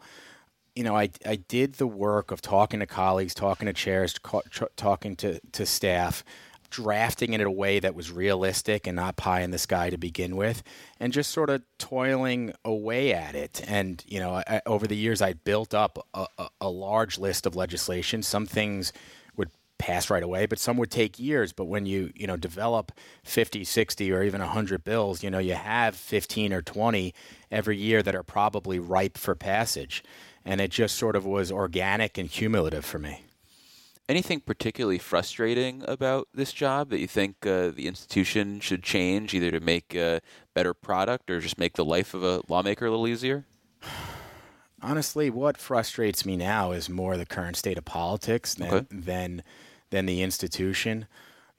You 0.76 0.84
know, 0.84 0.96
I, 0.96 1.10
I 1.26 1.36
did 1.36 1.74
the 1.74 1.88
work 1.88 2.32
of 2.32 2.42
talking 2.42 2.80
to 2.80 2.86
colleagues, 2.86 3.34
talking 3.34 3.66
to 3.66 3.74
chairs, 3.74 4.16
talking 4.78 5.16
to, 5.18 5.40
to 5.52 5.66
staff, 5.66 6.24
drafting 6.72 7.34
it 7.34 7.42
in 7.42 7.48
a 7.48 7.52
way 7.52 7.80
that 7.80 7.94
was 7.94 8.12
realistic 8.12 8.88
and 8.88 8.96
not 8.96 9.18
pie 9.18 9.42
in 9.42 9.52
the 9.52 9.58
sky 9.60 9.90
to 9.92 9.98
begin 9.98 10.36
with, 10.36 10.64
and 11.00 11.14
just 11.14 11.30
sort 11.30 11.50
of 11.50 11.62
toiling 11.78 12.54
away 12.66 13.14
at 13.14 13.36
it. 13.36 13.62
And 13.68 14.04
you 14.08 14.20
know, 14.20 14.42
I, 14.48 14.62
over 14.66 14.88
the 14.88 14.96
years, 14.96 15.22
I 15.22 15.34
built 15.34 15.74
up 15.74 16.08
a, 16.14 16.26
a, 16.40 16.48
a 16.62 16.70
large 16.70 17.20
list 17.20 17.46
of 17.46 17.56
legislation. 17.56 18.24
Some 18.24 18.48
things 18.48 18.94
would 19.36 19.52
pass 19.78 20.10
right 20.10 20.24
away, 20.24 20.46
but 20.46 20.60
some 20.60 20.78
would 20.78 20.92
take 20.92 21.20
years. 21.20 21.52
But 21.54 21.66
when 21.66 21.86
you 21.86 22.12
you 22.16 22.26
know 22.26 22.38
develop 22.38 22.94
50, 23.24 23.64
60, 23.64 24.12
or 24.12 24.24
even 24.24 24.40
100 24.40 24.84
bills, 24.84 25.22
you 25.22 25.30
know 25.30 25.40
you 25.40 25.56
have 25.56 25.96
15 25.96 26.54
or 26.54 26.62
20 26.62 27.14
every 27.52 27.78
year 27.78 28.02
that 28.02 28.16
are 28.16 28.24
probably 28.24 28.80
ripe 28.80 29.18
for 29.18 29.36
passage. 29.36 30.04
And 30.46 30.60
it 30.60 30.72
just 30.72 30.96
sort 30.96 31.16
of 31.16 31.26
was 31.26 31.52
organic 31.52 32.18
and 32.18 32.30
cumulative 32.30 32.86
for 32.86 33.00
me 33.00 33.26
anything 34.12 34.42
particularly 34.42 34.98
frustrating 34.98 35.84
about 35.88 36.28
this 36.34 36.52
job 36.52 36.90
that 36.90 37.00
you 37.00 37.08
think 37.08 37.46
uh, 37.46 37.70
the 37.70 37.88
institution 37.88 38.60
should 38.60 38.84
change, 38.84 39.34
either 39.34 39.52
to 39.52 39.60
make 39.62 39.96
a 39.96 40.20
better 40.54 40.74
product 40.74 41.32
or 41.32 41.40
just 41.40 41.58
make 41.58 41.74
the 41.74 41.86
life 41.86 42.14
of 42.14 42.22
a 42.22 42.42
lawmaker 42.50 42.86
a 42.86 42.92
little 42.92 43.08
easier? 43.08 43.46
Honestly, 44.84 45.30
what 45.30 45.58
frustrates 45.58 46.26
me 46.26 46.36
now 46.36 46.72
is 46.72 46.90
more 46.90 47.16
the 47.16 47.26
current 47.26 47.56
state 47.56 47.78
of 47.78 47.86
politics 47.86 48.56
than 48.56 48.74
okay. 48.74 48.86
than 48.92 49.44
than 49.92 50.08
the 50.08 50.24
institution. 50.24 51.06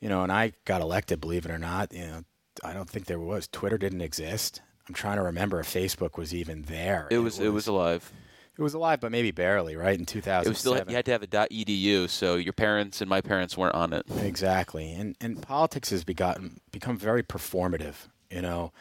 You 0.01 0.09
know, 0.09 0.23
and 0.25 0.33
I 0.33 0.53
got 0.65 0.83
elected, 0.83 1.21
believe 1.21 1.47
it 1.47 1.53
or 1.53 1.59
not. 1.59 1.93
You 1.93 2.07
know, 2.07 2.25
I 2.65 2.73
don't 2.73 2.91
think 2.91 3.07
there 3.07 3.21
was 3.21 3.47
Twitter 3.47 3.79
didn't 3.79 4.01
exist. 4.01 4.61
I'm 4.89 4.95
trying 4.95 5.19
to 5.19 5.23
remember 5.23 5.61
if 5.61 5.73
Facebook 5.73 6.19
was 6.19 6.35
even 6.35 6.63
there. 6.63 7.07
It 7.13 7.19
was. 7.19 7.39
It 7.39 7.43
was, 7.43 7.47
it 7.47 7.53
was 7.53 7.67
alive. 7.69 8.13
It 8.59 8.63
was 8.63 8.75
alive, 8.75 9.01
but 9.01 9.11
maybe 9.11 9.31
barely, 9.31 9.77
right? 9.77 9.99
In 9.99 10.05
2007. 10.05 10.47
It 10.47 10.49
was 10.49 10.59
still 10.59 10.91
you 10.91 10.97
had 10.97 11.07
to 11.07 11.13
have 11.13 11.23
a 11.23 11.27
.edu, 11.27 12.09
so 12.09 12.37
your 12.37 12.53
parents 12.53 13.01
and 13.01 13.09
my 13.09 13.21
parents 13.21 13.57
weren't 13.57 13.75
on 13.75 13.93
it. 13.93 14.05
Exactly, 14.21 14.93
and 14.93 15.17
and 15.21 15.41
politics 15.41 15.91
has 15.91 16.05
begotten 16.05 16.61
become 16.71 16.99
very 16.99 17.23
performative. 17.23 18.09
You 18.31 18.43
know, 18.43 18.73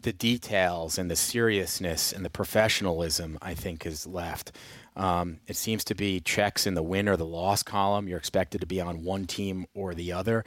the 0.00 0.12
details 0.12 0.98
and 0.98 1.10
the 1.10 1.16
seriousness 1.16 2.12
and 2.12 2.24
the 2.24 2.30
professionalism, 2.30 3.38
I 3.40 3.54
think, 3.54 3.86
is 3.86 4.06
left. 4.06 4.52
Um, 4.96 5.40
it 5.48 5.56
seems 5.56 5.84
to 5.84 5.94
be 5.94 6.20
checks 6.20 6.66
in 6.66 6.74
the 6.74 6.82
win 6.82 7.08
or 7.08 7.16
the 7.16 7.26
loss 7.26 7.62
column. 7.62 8.06
You're 8.06 8.18
expected 8.18 8.60
to 8.60 8.66
be 8.66 8.80
on 8.80 9.02
one 9.02 9.26
team 9.26 9.66
or 9.74 9.94
the 9.94 10.12
other. 10.12 10.44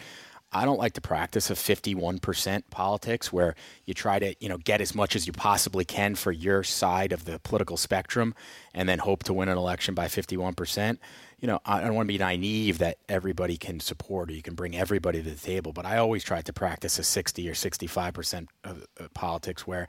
I 0.52 0.64
don't 0.64 0.80
like 0.80 0.94
the 0.94 1.02
practice 1.02 1.50
of 1.50 1.58
51% 1.58 2.64
politics 2.70 3.34
where 3.34 3.54
you 3.86 3.94
try 3.94 4.18
to, 4.18 4.34
you 4.40 4.48
know, 4.48 4.58
get 4.58 4.80
as 4.80 4.96
much 4.96 5.16
as 5.16 5.28
you 5.28 5.34
possibly 5.34 5.84
can 5.84 6.16
for 6.16 6.32
your 6.32 6.64
side 6.64 7.12
of 7.12 7.26
the 7.26 7.38
political 7.40 7.76
spectrum 7.76 8.34
and 8.74 8.88
then 8.88 9.00
hope 9.00 9.24
to 9.26 9.34
win 9.34 9.50
an 9.50 9.58
election 9.58 9.94
by 9.94 10.08
51%. 10.08 11.00
You 11.40 11.48
know, 11.48 11.60
I 11.66 11.82
don't 11.82 11.96
want 11.96 12.08
to 12.08 12.14
be 12.14 12.18
naive 12.18 12.78
that 12.78 12.98
everybody 13.10 13.58
can 13.58 13.82
support 13.82 14.30
or 14.30 14.34
you 14.34 14.42
can 14.42 14.56
bring 14.56 14.76
everybody 14.76 15.22
to 15.22 15.30
the 15.30 15.36
table, 15.36 15.74
but 15.74 15.86
I 15.86 15.98
always 15.98 16.24
try 16.24 16.42
to 16.42 16.54
practice 16.54 16.98
a 16.98 17.04
60 17.04 17.50
or 17.50 17.54
65% 17.54 18.48
of, 18.64 18.88
politics 19.14 19.68
where 19.68 19.88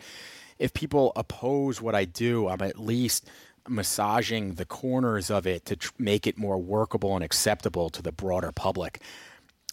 if 0.58 0.74
people 0.74 1.12
oppose 1.14 1.80
what 1.80 1.94
I 1.94 2.04
do, 2.04 2.48
I'm 2.48 2.62
at 2.62 2.78
least 2.78 3.28
massaging 3.68 4.54
the 4.54 4.64
corners 4.64 5.30
of 5.30 5.46
it 5.46 5.64
to 5.66 5.76
tr- 5.76 5.92
make 5.98 6.26
it 6.26 6.38
more 6.38 6.58
workable 6.58 7.14
and 7.14 7.24
acceptable 7.24 7.90
to 7.90 8.02
the 8.02 8.12
broader 8.12 8.52
public. 8.52 9.00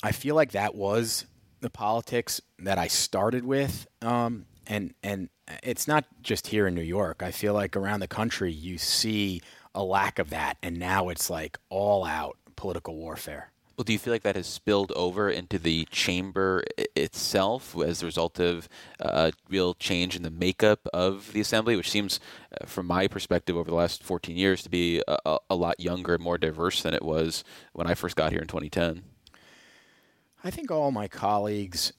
I 0.06 0.12
feel 0.12 0.36
like 0.36 0.52
that 0.52 0.76
was 0.76 1.26
the 1.62 1.70
politics 1.72 2.40
that 2.60 2.78
I 2.78 2.86
started 2.86 3.44
with, 3.44 3.88
um, 4.04 4.46
and 4.68 4.94
and 5.02 5.30
it's 5.64 5.88
not 5.88 6.06
just 6.22 6.46
here 6.46 6.68
in 6.68 6.76
New 6.76 6.84
York. 6.84 7.24
I 7.24 7.32
feel 7.32 7.56
like 7.56 7.76
around 7.76 8.02
the 8.02 8.08
country 8.08 8.52
you 8.52 8.78
see 8.78 9.42
a 9.74 9.84
lack 9.84 10.20
of 10.20 10.30
that, 10.30 10.58
and 10.62 10.78
now 10.78 11.10
it's 11.10 11.28
like 11.32 11.58
all 11.70 12.06
out 12.06 12.38
political 12.56 12.96
warfare. 12.96 13.52
Well, 13.78 13.84
do 13.84 13.94
you 13.94 14.00
feel 14.00 14.14
like 14.14 14.22
that 14.22 14.36
has 14.36 14.46
spilled 14.46 14.92
over 14.96 15.28
into 15.28 15.58
the 15.58 15.86
chamber 15.90 16.64
itself 16.96 17.76
as 17.76 18.04
a 18.04 18.06
result 18.06 18.40
of 18.40 18.70
a 19.00 19.12
uh, 19.12 19.32
real 19.50 19.74
change 19.74 20.16
in 20.16 20.22
the 20.22 20.30
makeup 20.30 20.88
of 20.94 21.34
the 21.34 21.42
assembly, 21.42 21.76
which 21.76 21.90
seems, 21.90 22.20
uh, 22.62 22.68
from 22.68 22.86
my 22.86 23.08
perspective, 23.08 23.58
over 23.58 23.72
the 23.72 23.76
last 23.76 24.04
14 24.04 24.38
years 24.38 24.62
to 24.62 24.70
be 24.70 25.02
a, 25.08 25.40
a 25.50 25.56
lot 25.56 25.80
younger 25.80 26.14
and 26.14 26.24
more 26.24 26.38
diverse 26.38 26.84
than 26.84 26.94
it 26.94 27.04
was 27.04 27.44
when 27.74 27.88
I 27.88 27.96
first 27.96 28.16
got 28.16 28.32
here 28.32 28.42
in 28.42 28.48
2010? 28.48 29.02
I 30.46 30.52
think 30.52 30.70
all 30.70 30.92
my 30.92 31.08
colleagues 31.08 31.92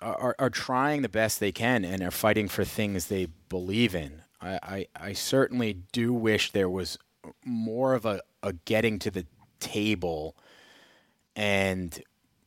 are, 0.00 0.34
are 0.38 0.48
trying 0.48 1.02
the 1.02 1.08
best 1.10 1.38
they 1.38 1.52
can 1.52 1.84
and 1.84 2.02
are 2.02 2.10
fighting 2.10 2.48
for 2.48 2.64
things 2.64 3.06
they 3.06 3.26
believe 3.50 3.94
in. 3.94 4.22
I, 4.40 4.58
I, 4.62 4.86
I 5.08 5.12
certainly 5.12 5.74
do 5.92 6.14
wish 6.14 6.50
there 6.50 6.70
was 6.70 6.96
more 7.44 7.92
of 7.92 8.06
a, 8.06 8.22
a 8.42 8.54
getting 8.54 8.98
to 9.00 9.10
the 9.10 9.26
table 9.60 10.34
and, 11.36 12.02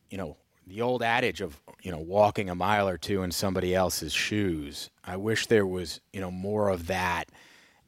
you 0.10 0.18
know, 0.18 0.38
the 0.66 0.82
old 0.82 1.04
adage 1.04 1.40
of, 1.40 1.62
you 1.84 1.92
know, 1.92 2.00
walking 2.00 2.50
a 2.50 2.56
mile 2.56 2.90
or 2.90 2.98
two 2.98 3.22
in 3.22 3.30
somebody 3.30 3.76
else's 3.76 4.14
shoes. 4.14 4.90
I 5.06 5.18
wish 5.18 5.46
there 5.46 5.68
was, 5.68 6.02
you 6.12 6.20
know, 6.20 6.32
more 6.32 6.70
of 6.70 6.88
that 6.88 7.26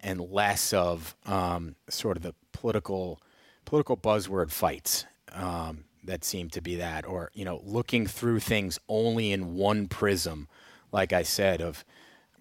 and 0.02 0.22
less 0.22 0.72
of 0.72 1.16
um, 1.26 1.78
sort 1.90 2.16
of 2.16 2.22
the 2.22 2.36
political 2.52 3.20
political 3.66 3.98
buzzword 3.98 4.52
fights. 4.52 5.06
Um, 5.32 5.86
that 6.06 6.24
seem 6.24 6.50
to 6.50 6.62
be 6.62 6.76
that, 6.76 7.06
or 7.06 7.32
you 7.34 7.46
know, 7.46 7.62
looking 7.64 8.08
through 8.08 8.40
things 8.40 8.80
only 8.88 9.32
in 9.32 9.56
one 9.56 9.88
prism, 9.88 10.48
like 10.92 11.14
I 11.14 11.24
said, 11.24 11.62
of 11.62 11.86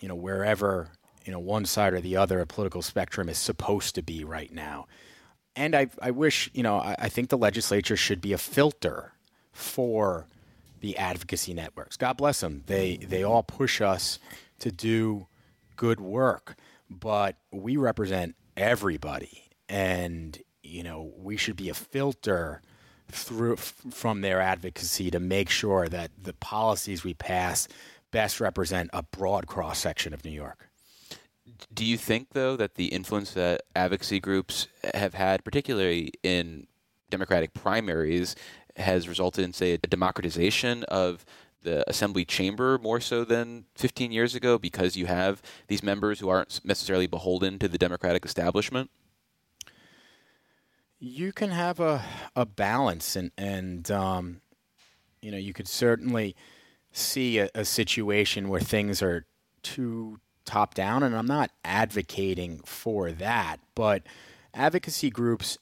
you 0.00 0.08
know 0.08 0.14
wherever 0.14 0.88
you 1.24 1.32
know 1.32 1.38
one 1.38 1.64
side 1.64 1.92
or 1.92 2.00
the 2.00 2.16
other 2.16 2.40
a 2.40 2.46
political 2.46 2.82
spectrum 2.82 3.28
is 3.28 3.38
supposed 3.38 3.94
to 3.94 4.02
be 4.02 4.24
right 4.24 4.52
now. 4.52 4.86
And 5.54 5.74
I, 5.74 5.88
I 6.00 6.10
wish 6.10 6.50
you 6.52 6.62
know 6.62 6.78
I, 6.78 6.96
I 6.98 7.08
think 7.08 7.28
the 7.28 7.38
legislature 7.38 7.96
should 7.96 8.20
be 8.20 8.32
a 8.32 8.38
filter 8.38 9.12
for 9.52 10.26
the 10.80 10.96
advocacy 10.96 11.54
networks. 11.54 11.96
God 11.96 12.16
bless 12.16 12.40
them. 12.40 12.64
They 12.66 12.96
they 12.96 13.22
all 13.22 13.42
push 13.42 13.80
us 13.80 14.18
to 14.58 14.70
do 14.70 15.26
good 15.76 16.00
work, 16.00 16.56
but 16.90 17.36
we 17.52 17.76
represent 17.76 18.34
everybody, 18.56 19.50
and 19.68 20.38
you 20.62 20.82
know 20.82 21.12
we 21.16 21.36
should 21.36 21.56
be 21.56 21.68
a 21.68 21.74
filter 21.74 22.60
through 23.14 23.56
from 23.56 24.20
their 24.20 24.40
advocacy 24.40 25.10
to 25.10 25.20
make 25.20 25.48
sure 25.50 25.88
that 25.88 26.10
the 26.22 26.32
policies 26.32 27.04
we 27.04 27.14
pass 27.14 27.68
best 28.10 28.40
represent 28.40 28.90
a 28.92 29.02
broad 29.02 29.46
cross 29.46 29.78
section 29.78 30.12
of 30.12 30.24
New 30.24 30.30
York. 30.30 30.68
Do 31.72 31.84
you 31.84 31.96
think, 31.96 32.28
though, 32.32 32.56
that 32.56 32.74
the 32.74 32.86
influence 32.86 33.32
that 33.32 33.62
advocacy 33.74 34.20
groups 34.20 34.68
have 34.94 35.14
had, 35.14 35.44
particularly 35.44 36.12
in 36.22 36.66
Democratic 37.10 37.54
primaries, 37.54 38.36
has 38.76 39.08
resulted 39.08 39.44
in, 39.44 39.52
say, 39.52 39.74
a 39.74 39.78
democratization 39.78 40.84
of 40.84 41.24
the 41.62 41.88
assembly 41.88 42.24
chamber 42.24 42.78
more 42.78 43.00
so 43.00 43.24
than 43.24 43.64
15 43.76 44.12
years 44.12 44.34
ago 44.34 44.58
because 44.58 44.96
you 44.96 45.06
have 45.06 45.40
these 45.68 45.82
members 45.82 46.20
who 46.20 46.28
aren't 46.28 46.60
necessarily 46.64 47.06
beholden 47.06 47.58
to 47.58 47.68
the 47.68 47.78
Democratic 47.78 48.24
establishment? 48.24 48.90
You 51.04 51.32
can 51.32 51.50
have 51.50 51.80
a, 51.80 52.04
a 52.36 52.46
balance, 52.46 53.16
and, 53.16 53.32
and 53.36 53.90
um, 53.90 54.40
you 55.20 55.32
know, 55.32 55.36
you 55.36 55.52
could 55.52 55.66
certainly 55.66 56.36
see 56.92 57.38
a, 57.38 57.50
a 57.56 57.64
situation 57.64 58.48
where 58.48 58.60
things 58.60 59.02
are 59.02 59.26
too 59.64 60.20
top 60.44 60.74
down, 60.74 61.02
and 61.02 61.16
I'm 61.16 61.26
not 61.26 61.50
advocating 61.64 62.60
for 62.64 63.10
that, 63.10 63.56
but 63.74 64.04
advocacy 64.54 65.10
groups 65.10 65.58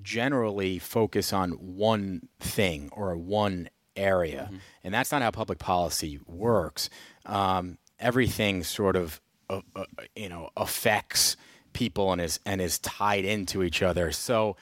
generally 0.00 0.78
focus 0.78 1.32
on 1.32 1.50
one 1.52 2.28
thing 2.38 2.88
or 2.92 3.16
one 3.16 3.68
area, 3.96 4.44
mm-hmm. 4.44 4.58
and 4.84 4.94
that's 4.94 5.10
not 5.10 5.22
how 5.22 5.32
public 5.32 5.58
policy 5.58 6.20
works. 6.24 6.88
Um, 7.26 7.78
everything 7.98 8.62
sort 8.62 8.94
of 8.94 9.20
uh, 9.50 9.62
uh, 9.74 9.86
you 10.14 10.28
know 10.28 10.50
affects 10.56 11.36
people 11.72 12.12
and 12.12 12.20
is 12.20 12.40
and 12.44 12.60
is 12.60 12.78
tied 12.78 13.24
into 13.24 13.62
each 13.62 13.82
other. 13.82 14.12
So 14.12 14.56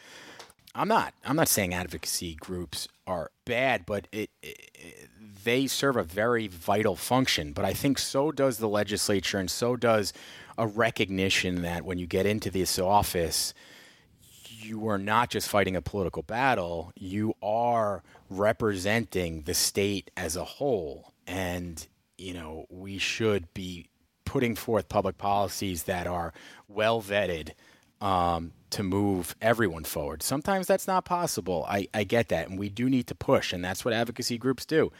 I'm 0.74 0.88
not 0.88 1.14
I'm 1.24 1.36
not 1.36 1.48
saying 1.48 1.74
advocacy 1.74 2.36
groups 2.36 2.88
are 3.06 3.30
bad, 3.44 3.84
but 3.86 4.06
it, 4.12 4.30
it, 4.42 5.08
they 5.44 5.66
serve 5.66 5.96
a 5.96 6.04
very 6.04 6.46
vital 6.46 6.96
function. 6.96 7.52
But 7.52 7.64
I 7.64 7.72
think 7.72 7.98
so 7.98 8.30
does 8.30 8.58
the 8.58 8.68
legislature, 8.68 9.38
and 9.38 9.50
so 9.50 9.76
does 9.76 10.12
a 10.56 10.66
recognition 10.66 11.62
that 11.62 11.84
when 11.84 11.98
you 11.98 12.06
get 12.06 12.26
into 12.26 12.50
this 12.50 12.78
office, 12.78 13.54
you 14.62 14.86
are 14.88 14.98
not 14.98 15.30
just 15.30 15.48
fighting 15.48 15.74
a 15.74 15.82
political 15.82 16.22
battle, 16.22 16.92
you 16.94 17.34
are 17.42 18.02
representing 18.28 19.42
the 19.42 19.54
state 19.54 20.10
as 20.16 20.36
a 20.36 20.44
whole. 20.44 21.12
And, 21.26 21.86
you 22.18 22.34
know, 22.34 22.66
we 22.68 22.98
should 22.98 23.52
be 23.54 23.88
putting 24.30 24.54
forth 24.54 24.88
public 24.88 25.18
policies 25.18 25.82
that 25.82 26.06
are 26.06 26.32
well 26.68 27.02
vetted 27.02 27.50
um, 28.00 28.52
to 28.70 28.84
move 28.84 29.34
everyone 29.42 29.82
forward. 29.82 30.22
Sometimes 30.22 30.68
that's 30.68 30.86
not 30.86 31.04
possible. 31.04 31.66
I, 31.68 31.88
I 31.92 32.04
get 32.04 32.28
that. 32.28 32.48
And 32.48 32.56
we 32.56 32.68
do 32.68 32.88
need 32.88 33.08
to 33.08 33.14
push, 33.16 33.52
and 33.52 33.64
that's 33.64 33.84
what 33.84 33.92
advocacy 33.92 34.38
groups 34.38 34.64
do. 34.64 34.92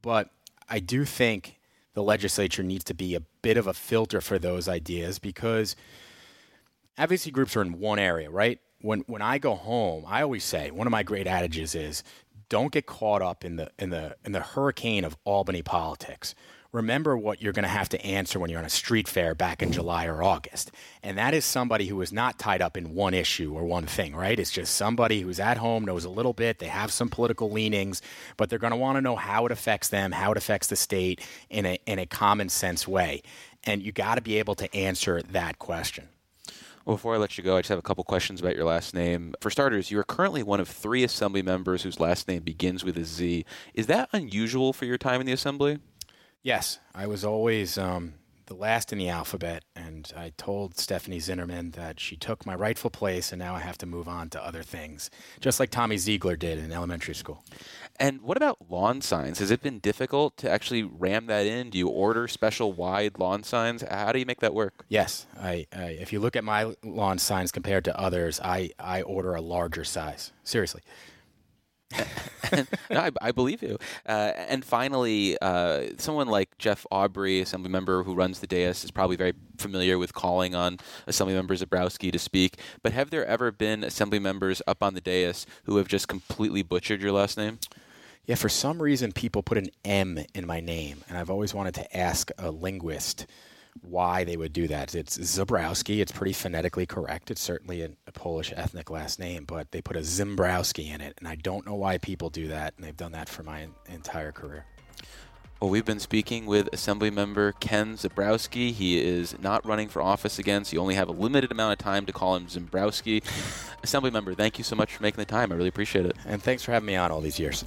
But 0.00 0.30
I 0.66 0.80
do 0.80 1.04
think 1.04 1.60
the 1.92 2.02
legislature 2.02 2.62
needs 2.62 2.84
to 2.84 2.94
be 2.94 3.14
a 3.14 3.20
bit 3.42 3.58
of 3.58 3.66
a 3.66 3.74
filter 3.74 4.22
for 4.22 4.38
those 4.38 4.66
ideas 4.66 5.18
because 5.18 5.76
advocacy 6.96 7.30
groups 7.30 7.54
are 7.56 7.62
in 7.62 7.78
one 7.80 7.98
area, 7.98 8.30
right? 8.30 8.60
when 8.82 9.00
when 9.00 9.22
I 9.22 9.36
go 9.38 9.54
home, 9.54 10.04
I 10.06 10.22
always 10.22 10.44
say 10.44 10.70
one 10.70 10.86
of 10.86 10.90
my 10.90 11.02
great 11.02 11.26
adages 11.26 11.74
is 11.74 12.02
don't 12.48 12.72
get 12.72 12.86
caught 12.86 13.20
up 13.22 13.44
in 13.44 13.56
the 13.56 13.70
in 13.78 13.90
the 13.90 14.16
in 14.24 14.32
the 14.32 14.40
hurricane 14.40 15.04
of 15.04 15.16
Albany 15.24 15.62
politics. 15.62 16.34
Remember 16.72 17.18
what 17.18 17.42
you're 17.42 17.52
going 17.52 17.64
to 17.64 17.68
have 17.68 17.88
to 17.88 18.04
answer 18.06 18.38
when 18.38 18.48
you're 18.48 18.60
on 18.60 18.64
a 18.64 18.70
street 18.70 19.08
fair 19.08 19.34
back 19.34 19.60
in 19.60 19.72
July 19.72 20.06
or 20.06 20.22
August. 20.22 20.70
And 21.02 21.18
that 21.18 21.34
is 21.34 21.44
somebody 21.44 21.88
who 21.88 22.00
is 22.00 22.12
not 22.12 22.38
tied 22.38 22.62
up 22.62 22.76
in 22.76 22.94
one 22.94 23.12
issue 23.12 23.52
or 23.54 23.64
one 23.64 23.86
thing, 23.86 24.14
right? 24.14 24.38
It's 24.38 24.52
just 24.52 24.76
somebody 24.76 25.20
who's 25.20 25.40
at 25.40 25.56
home, 25.56 25.84
knows 25.84 26.04
a 26.04 26.10
little 26.10 26.32
bit, 26.32 26.60
they 26.60 26.66
have 26.66 26.92
some 26.92 27.08
political 27.08 27.50
leanings, 27.50 28.02
but 28.36 28.50
they're 28.50 28.60
going 28.60 28.70
to 28.70 28.76
want 28.76 28.96
to 28.96 29.00
know 29.00 29.16
how 29.16 29.46
it 29.46 29.52
affects 29.52 29.88
them, 29.88 30.12
how 30.12 30.30
it 30.30 30.36
affects 30.38 30.68
the 30.68 30.76
state 30.76 31.26
in 31.48 31.66
a 31.66 31.80
in 31.86 31.98
a 31.98 32.06
common 32.06 32.48
sense 32.48 32.86
way. 32.86 33.22
And 33.64 33.82
you 33.82 33.90
got 33.90 34.14
to 34.14 34.20
be 34.20 34.38
able 34.38 34.54
to 34.54 34.72
answer 34.72 35.22
that 35.22 35.58
question. 35.58 36.08
Well, 36.84 36.96
before 36.96 37.14
I 37.14 37.18
let 37.18 37.36
you 37.36 37.44
go, 37.44 37.56
I 37.56 37.60
just 37.60 37.68
have 37.68 37.78
a 37.78 37.82
couple 37.82 38.04
questions 38.04 38.40
about 38.40 38.56
your 38.56 38.64
last 38.64 38.94
name. 38.94 39.34
For 39.40 39.50
starters, 39.50 39.90
you 39.90 39.98
are 39.98 40.04
currently 40.04 40.42
one 40.42 40.60
of 40.60 40.68
three 40.68 41.04
assembly 41.04 41.42
members 41.42 41.82
whose 41.82 42.00
last 42.00 42.26
name 42.26 42.42
begins 42.42 42.84
with 42.84 42.96
a 42.96 43.04
Z. 43.04 43.44
Is 43.74 43.86
that 43.88 44.08
unusual 44.12 44.72
for 44.72 44.86
your 44.86 44.98
time 44.98 45.20
in 45.20 45.26
the 45.26 45.32
assembly? 45.32 45.78
Yes, 46.42 46.78
I 46.94 47.06
was 47.06 47.22
always 47.22 47.76
um, 47.76 48.14
the 48.46 48.54
last 48.54 48.92
in 48.92 48.98
the 48.98 49.10
alphabet, 49.10 49.62
and 49.76 50.10
I 50.16 50.32
told 50.38 50.78
Stefani 50.78 51.18
Zinerman 51.18 51.72
that 51.74 52.00
she 52.00 52.16
took 52.16 52.46
my 52.46 52.54
rightful 52.54 52.88
place, 52.88 53.30
and 53.30 53.38
now 53.38 53.54
I 53.54 53.60
have 53.60 53.76
to 53.78 53.86
move 53.86 54.08
on 54.08 54.30
to 54.30 54.42
other 54.42 54.62
things, 54.62 55.10
just 55.38 55.60
like 55.60 55.68
Tommy 55.68 55.98
Ziegler 55.98 56.36
did 56.36 56.58
in 56.58 56.72
elementary 56.72 57.14
school. 57.14 57.44
And 57.96 58.22
what 58.22 58.38
about 58.38 58.56
lawn 58.70 59.02
signs? 59.02 59.38
Has 59.40 59.50
it 59.50 59.60
been 59.62 59.80
difficult 59.80 60.38
to 60.38 60.50
actually 60.50 60.82
ram 60.82 61.26
that 61.26 61.44
in? 61.44 61.68
Do 61.68 61.76
you 61.76 61.88
order 61.88 62.26
special 62.26 62.72
wide 62.72 63.18
lawn 63.18 63.42
signs? 63.42 63.82
How 63.82 64.10
do 64.10 64.18
you 64.18 64.26
make 64.26 64.40
that 64.40 64.54
work? 64.54 64.86
Yes, 64.88 65.26
I, 65.38 65.66
I 65.76 65.90
if 66.00 66.10
you 66.10 66.20
look 66.20 66.36
at 66.36 66.42
my 66.42 66.74
lawn 66.82 67.18
signs 67.18 67.52
compared 67.52 67.84
to 67.84 68.00
others, 68.00 68.40
I, 68.42 68.70
I 68.78 69.02
order 69.02 69.34
a 69.34 69.42
larger 69.42 69.84
size. 69.84 70.32
Seriously. 70.42 70.80
no, 72.52 72.66
I, 72.90 73.10
I, 73.20 73.32
believe 73.32 73.62
you. 73.62 73.78
Uh, 74.06 74.32
and 74.36 74.64
finally, 74.64 75.36
uh, 75.40 75.88
someone 75.98 76.28
like 76.28 76.56
Jeff 76.58 76.86
Aubry, 76.92 77.40
assembly 77.40 77.70
member 77.70 78.02
who 78.02 78.14
runs 78.14 78.40
the 78.40 78.46
dais, 78.46 78.84
is 78.84 78.90
probably 78.90 79.16
very 79.16 79.34
familiar 79.58 79.98
with 79.98 80.14
calling 80.14 80.54
on 80.54 80.78
assembly 81.06 81.34
member 81.34 81.54
Zebrowski 81.54 82.12
to 82.12 82.18
speak. 82.18 82.58
But 82.82 82.92
have 82.92 83.10
there 83.10 83.26
ever 83.26 83.50
been 83.50 83.84
assembly 83.84 84.18
members 84.18 84.62
up 84.66 84.82
on 84.82 84.94
the 84.94 85.00
dais 85.00 85.46
who 85.64 85.76
have 85.76 85.88
just 85.88 86.08
completely 86.08 86.62
butchered 86.62 87.02
your 87.02 87.12
last 87.12 87.36
name? 87.36 87.58
Yeah, 88.26 88.36
for 88.36 88.48
some 88.48 88.80
reason, 88.80 89.12
people 89.12 89.42
put 89.42 89.58
an 89.58 89.70
M 89.84 90.24
in 90.34 90.46
my 90.46 90.60
name, 90.60 91.02
and 91.08 91.18
I've 91.18 91.30
always 91.30 91.52
wanted 91.54 91.74
to 91.74 91.96
ask 91.96 92.30
a 92.38 92.50
linguist 92.50 93.26
why 93.82 94.24
they 94.24 94.36
would 94.36 94.52
do 94.52 94.68
that. 94.68 94.94
It's 94.94 95.18
Zebrowski. 95.18 96.00
It's 96.00 96.12
pretty 96.12 96.32
phonetically 96.32 96.86
correct. 96.86 97.30
It's 97.30 97.40
certainly 97.40 97.82
a, 97.82 97.90
a, 98.06 98.12
Polish 98.12 98.52
ethnic 98.54 98.90
last 98.90 99.18
name, 99.18 99.44
but 99.44 99.70
they 99.70 99.80
put 99.80 99.96
a 99.96 100.00
Zimbrowski 100.00 100.92
in 100.92 101.00
it, 101.00 101.14
and 101.18 101.26
I 101.26 101.36
don't 101.36 101.66
know 101.66 101.74
why 101.74 101.98
people 101.98 102.30
do 102.30 102.48
that, 102.48 102.74
and 102.76 102.84
they've 102.84 102.96
done 102.96 103.12
that 103.12 103.28
for 103.28 103.42
my 103.42 103.68
entire 103.88 104.32
career. 104.32 104.66
Well, 105.60 105.68
we've 105.68 105.84
been 105.84 106.00
speaking 106.00 106.46
with 106.46 106.70
Assemblymember 106.70 107.52
Ken 107.60 107.96
Zebrowski. 107.96 108.72
He 108.72 108.98
is 108.98 109.38
not 109.40 109.66
running 109.66 109.88
for 109.88 110.00
office 110.00 110.38
again, 110.38 110.64
so 110.64 110.72
you 110.72 110.80
only 110.80 110.94
have 110.94 111.08
a 111.08 111.12
limited 111.12 111.52
amount 111.52 111.72
of 111.72 111.78
time 111.78 112.06
to 112.06 112.12
call 112.12 112.36
him 112.36 112.46
Zimbrowski. 112.46 113.22
Assemblymember, 113.82 114.34
thank 114.34 114.56
you 114.56 114.64
so 114.64 114.74
much 114.74 114.94
for 114.94 115.02
making 115.02 115.18
the 115.18 115.26
time. 115.26 115.52
I 115.52 115.56
really 115.56 115.68
appreciate 115.68 116.06
it. 116.06 116.16
And 116.26 116.42
thanks 116.42 116.62
for 116.62 116.72
having 116.72 116.86
me 116.86 116.96
on 116.96 117.10
all 117.10 117.20
these 117.20 117.38
years. 117.38 117.64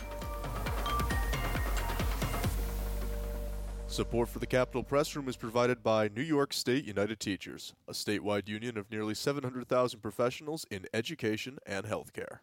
Support 3.94 4.30
for 4.30 4.40
the 4.40 4.48
Capitol 4.48 4.82
Press 4.82 5.16
Room 5.16 5.30
is 5.30 5.38
provided 5.38 5.84
by 5.84 6.08
New 6.08 6.24
York 6.24 6.52
State 6.52 6.84
United 6.84 7.20
Teachers, 7.20 7.76
a 7.88 7.92
statewide 7.92 8.48
union 8.48 8.76
of 8.76 8.90
nearly 8.90 9.14
700,000 9.14 10.00
professionals 10.00 10.66
in 10.72 10.88
education 10.96 11.60
and 11.68 11.86
healthcare. 11.86 12.40